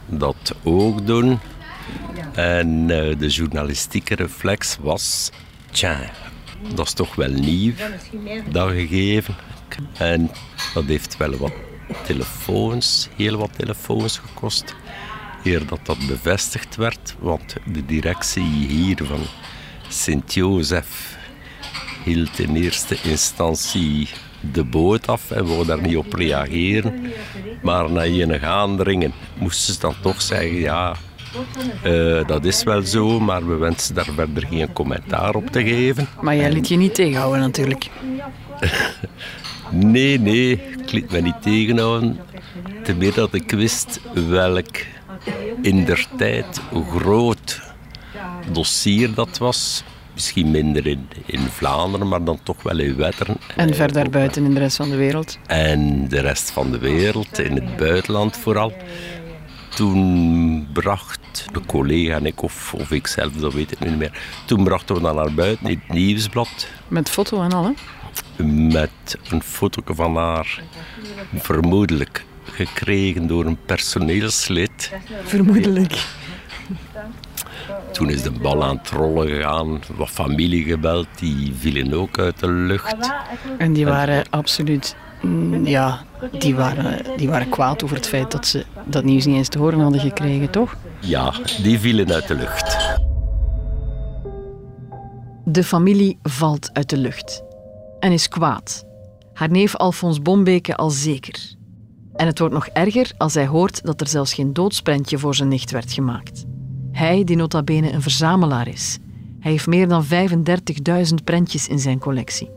dat 0.07 0.55
ook 0.63 1.07
doen. 1.07 1.39
En 2.33 2.69
uh, 2.69 3.19
de 3.19 3.29
journalistieke 3.29 4.15
reflex 4.15 4.77
was, 4.81 5.31
tja, 5.71 6.11
dat 6.75 6.87
is 6.87 6.93
toch 6.93 7.15
wel 7.15 7.31
nieuw, 7.31 7.73
dat 8.51 8.71
gegeven. 8.71 9.35
En 9.99 10.31
dat 10.75 10.85
heeft 10.85 11.17
wel 11.17 11.37
wat 11.37 11.53
telefoons, 12.07 13.09
heel 13.17 13.37
wat 13.37 13.51
telefoons 13.57 14.19
gekost. 14.19 14.75
Eer 15.45 15.67
dat 15.67 15.81
dat 15.83 16.07
bevestigd 16.07 16.77
werd, 16.77 17.15
want 17.19 17.57
de 17.73 17.87
directie 17.87 18.43
hier 18.43 18.97
van 19.05 19.21
Sint-Jozef 19.89 21.17
hield 22.05 22.39
in 22.39 22.57
eerste 22.57 22.97
instantie 23.03 24.09
de 24.53 24.65
boot 24.65 25.09
af 25.09 25.31
en 25.31 25.47
wou 25.47 25.67
daar 25.67 25.81
niet 25.81 25.97
op 25.97 26.13
reageren. 26.13 27.13
Maar 27.63 27.91
na 27.91 28.03
enige 28.03 28.47
aandringen 28.47 29.13
moesten 29.39 29.75
ze 29.75 29.81
dan 29.81 29.95
toch 30.03 30.23
zeggen, 30.23 30.55
ja, 30.55 30.97
uh, 31.85 32.27
dat 32.27 32.45
is 32.45 32.63
wel 32.63 32.83
zo, 32.83 33.21
maar 33.21 33.47
we 33.49 33.55
wensen 33.55 33.95
daar 33.95 34.09
verder 34.15 34.47
geen 34.47 34.73
commentaar 34.73 35.35
op 35.35 35.47
te 35.47 35.63
geven. 35.63 36.09
Maar 36.21 36.37
jij 36.37 36.53
liet 36.53 36.69
je 36.69 36.77
niet 36.77 36.95
tegenhouden 36.95 37.41
natuurlijk. 37.41 37.91
nee, 39.71 40.21
nee, 40.21 40.51
ik 40.53 40.93
liet 40.93 41.11
me 41.11 41.21
niet 41.21 41.43
tegenhouden. 41.43 42.19
Ten 42.83 42.97
meer 42.97 43.15
dat 43.15 43.35
ik 43.35 43.51
wist 43.51 44.01
welk 44.29 44.77
in 45.63 45.85
der 45.85 46.07
tijd 46.17 46.61
groot 46.99 47.61
dossier 48.53 49.15
dat 49.15 49.39
was. 49.39 49.85
Misschien 50.15 50.51
minder 50.51 50.87
in, 50.87 51.09
in 51.27 51.41
Vlaanderen, 51.41 52.09
maar 52.09 52.25
dan 52.25 52.39
toch 52.43 52.63
wel 52.63 52.79
in 52.79 52.97
Wetteren. 52.97 53.37
En 53.57 53.75
verder 53.75 54.11
buiten 54.11 54.45
in 54.45 54.55
de 54.55 54.61
rest 54.61 54.77
van 54.77 54.89
de 54.89 54.97
wereld? 54.97 55.39
En 55.47 56.09
de 56.09 56.21
rest 56.21 56.51
van 56.51 56.71
de 56.71 56.79
wereld, 56.79 57.39
in 57.39 57.55
het 57.55 57.77
buitenland 57.77 58.37
vooral. 58.37 58.73
Toen 59.69 60.69
bracht 60.73 61.47
de 61.53 61.61
collega 61.67 62.15
en 62.15 62.27
ik, 62.27 62.43
of, 62.43 62.75
of 62.75 62.91
ik 62.91 63.07
zelf, 63.07 63.33
dat 63.33 63.53
weet 63.53 63.73
ik 63.73 63.81
niet 63.81 63.99
meer. 63.99 64.21
Toen 64.45 64.65
brachten 64.65 64.95
we 64.95 65.01
dat 65.01 65.15
naar 65.15 65.35
buiten 65.35 65.67
in 65.67 65.83
het 65.87 65.97
nieuwsblad. 65.97 66.69
Met 66.89 67.09
foto 67.09 67.43
en 67.43 67.53
al, 67.53 67.65
hè? 67.65 67.73
Met 68.47 69.19
een 69.31 69.43
foto 69.43 69.83
van 69.95 70.17
haar, 70.17 70.63
vermoedelijk 71.35 72.25
gekregen 72.45 73.27
door 73.27 73.45
een 73.45 73.59
personeelslid. 73.67 74.93
Vermoedelijk. 75.25 76.07
Toen 77.93 78.11
is 78.11 78.23
de 78.23 78.31
bal 78.31 78.65
aan 78.65 78.77
het 78.77 78.91
rollen 78.91 79.29
gegaan. 79.29 79.81
Wat 79.97 80.11
familie 80.11 80.65
gebeld, 80.65 81.07
die 81.19 81.53
vielen 81.59 81.93
ook 81.93 82.19
uit 82.19 82.41
de 82.41 82.51
lucht. 82.51 82.97
En 83.59 83.73
die 83.73 83.85
waren 83.85 84.25
absoluut 84.31 84.97
Mm, 85.25 85.67
ja, 85.67 86.05
die 86.39 86.55
waren, 86.55 87.17
die 87.17 87.29
waren 87.29 87.49
kwaad 87.49 87.85
over 87.85 87.97
het 87.97 88.07
feit 88.07 88.31
dat 88.31 88.47
ze 88.47 88.65
dat 88.85 89.05
nieuws 89.05 89.27
niet 89.27 89.37
eens 89.37 89.49
te 89.49 89.59
horen 89.59 89.81
hadden 89.81 90.01
gekregen, 90.01 90.51
toch? 90.51 90.77
Ja, 91.01 91.33
die 91.63 91.79
vielen 91.79 92.13
uit 92.13 92.29
de 92.29 92.35
lucht. 92.35 92.99
De 95.45 95.65
familie 95.65 96.19
valt 96.23 96.71
uit 96.73 96.91
de 96.91 96.97
lucht 96.97 97.43
en 98.01 98.13
is 98.13 98.29
kwaad. 98.29 98.85
Haar 99.33 99.51
neef 99.51 99.77
Alfons 99.77 100.23
Bombeke 100.23 100.77
al 100.77 100.91
zeker. 100.91 101.55
En 102.15 102.27
het 102.27 102.39
wordt 102.39 102.55
nog 102.55 102.67
erger 102.67 103.13
als 103.17 103.35
hij 103.35 103.47
hoort 103.47 103.85
dat 103.85 104.01
er 104.01 104.09
zelfs 104.09 104.35
geen 104.35 104.53
doodsprentje 104.53 105.19
voor 105.19 105.35
zijn 105.35 105.49
nicht 105.49 105.71
werd 105.71 105.93
gemaakt. 105.93 106.45
Hij, 106.93 107.25
die 107.25 107.37
nota 107.37 107.63
bene 107.63 107.93
een 107.93 108.03
verzamelaar 108.03 108.69
is. 108.69 108.99
Hij 109.41 109.51
heeft 109.51 109.67
meer 109.67 109.89
dan 109.89 110.05
35.000 110.05 111.15
prentjes 111.25 111.69
in 111.69 111.79
zijn 111.79 111.99
collectie. 111.99 112.51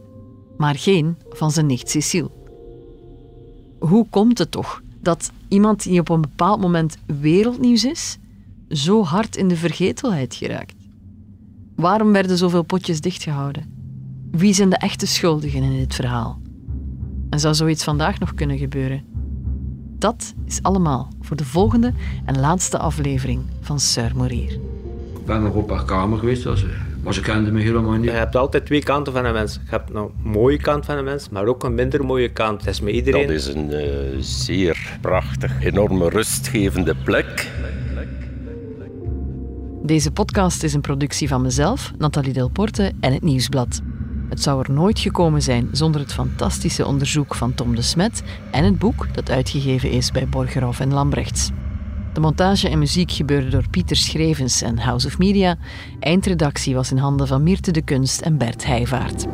Maar 0.58 0.76
geen 0.76 1.18
van 1.30 1.52
zijn 1.52 1.66
nicht 1.66 1.90
Cecile 1.90 2.30
hoe 3.80 4.08
komt 4.10 4.38
het 4.38 4.52
toch 4.52 4.82
dat 5.02 5.32
iemand 5.48 5.84
die 5.84 6.00
op 6.00 6.10
een 6.10 6.22
bepaald 6.22 6.62
moment 6.62 6.98
wereldnieuws 7.06 7.86
is, 7.86 8.18
zo 8.70 9.04
hard 9.04 9.36
in 9.36 9.48
de 9.48 9.56
vergetelheid 9.56 10.36
geraakt? 10.36 10.76
Waarom 11.76 12.12
werden 12.12 12.38
zoveel 12.38 12.64
potjes 12.64 13.02
dichtgehouden? 13.02 13.76
Wie 14.32 14.54
zijn 14.54 14.70
de 14.70 14.78
echte 14.78 15.08
schuldigen 15.08 15.64
in 15.64 15.78
dit 15.78 15.96
verhaal? 15.96 16.40
En 17.30 17.40
zou 17.40 17.54
zoiets 17.54 17.84
vandaag 17.84 18.20
nog 18.20 18.34
kunnen 18.34 18.58
gebeuren? 18.58 19.04
Dat 19.98 20.34
is 20.46 20.60
allemaal 20.62 21.10
voor 21.22 21.36
de 21.36 21.46
volgende 21.46 21.94
en 22.26 22.40
laatste 22.40 22.78
aflevering 22.78 23.42
van 23.62 23.80
Sir 23.80 24.12
Morier. 24.16 24.52
Ik 25.20 25.26
ben 25.26 25.44
nog 25.44 25.54
op 25.54 25.70
haar 25.70 25.86
kamer 25.86 26.20
geweest, 26.20 26.44
was 26.44 26.66
maar 27.08 27.16
ze 27.16 27.22
kenden 27.22 27.54
me 27.54 27.62
helemaal 27.62 27.92
niet. 27.92 28.04
Je 28.04 28.12
hebt 28.12 28.36
altijd 28.36 28.66
twee 28.66 28.84
kanten 28.84 29.14
van 29.14 29.26
een 29.26 29.34
mens. 29.34 29.54
Je 29.54 29.60
hebt 29.70 29.90
een 29.94 30.10
mooie 30.24 30.58
kant 30.58 30.86
van 30.86 30.98
een 30.98 31.04
mens, 31.04 31.30
maar 31.30 31.46
ook 31.46 31.64
een 31.64 31.76
minder 31.76 32.06
mooie 32.06 32.30
kant. 32.30 32.60
Dat 32.60 32.74
is 32.74 32.82
met 32.82 32.94
iedereen. 32.94 33.28
Dat 33.28 33.36
is 33.36 33.48
een 33.48 33.70
uh, 33.72 33.82
zeer 34.20 34.98
prachtig, 35.02 35.64
enorme 35.64 36.10
rustgevende 36.10 36.96
plek. 37.04 37.52
Deze 39.84 40.12
podcast 40.12 40.64
is 40.64 40.74
een 40.74 40.82
productie 40.82 41.28
van 41.28 41.42
mezelf, 41.42 41.92
Nathalie 41.98 42.34
Delporte 42.34 42.92
en 43.00 43.14
het 43.14 43.24
Nieuwsblad. 43.24 43.82
Het 44.30 44.42
zou 44.42 44.64
er 44.64 44.72
nooit 44.72 45.00
gekomen 45.00 45.42
zijn 45.42 45.70
zonder 45.72 46.02
het 46.02 46.14
fantastische 46.14 46.86
onderzoek 46.86 47.36
van 47.36 47.54
Tom 47.54 47.76
de 47.76 47.82
Smet 47.82 48.24
en 48.52 48.64
het 48.64 48.80
boek 48.80 49.08
dat 49.14 49.30
uitgegeven 49.30 49.92
is 49.92 50.12
bij 50.12 50.28
Borgerhoff 50.28 50.80
en 50.80 50.94
Lambrechts. 50.94 51.50
De 52.14 52.20
montage 52.20 52.70
en 52.70 52.80
muziek 52.80 53.12
gebeurde 53.12 53.50
door 53.50 53.70
Pieter 53.70 53.96
Schrevens 53.96 54.62
en 54.62 54.80
House 54.80 55.08
of 55.08 55.18
Media. 55.18 55.58
Eindredactie 56.00 56.76
was 56.76 56.92
in 56.92 56.98
handen 56.98 57.28
van 57.28 57.44
Mirte 57.44 57.72
de 57.72 57.82
Kunst 57.82 58.22
en 58.22 58.38
Bert 58.38 58.66
Heijvaart. 58.66 59.26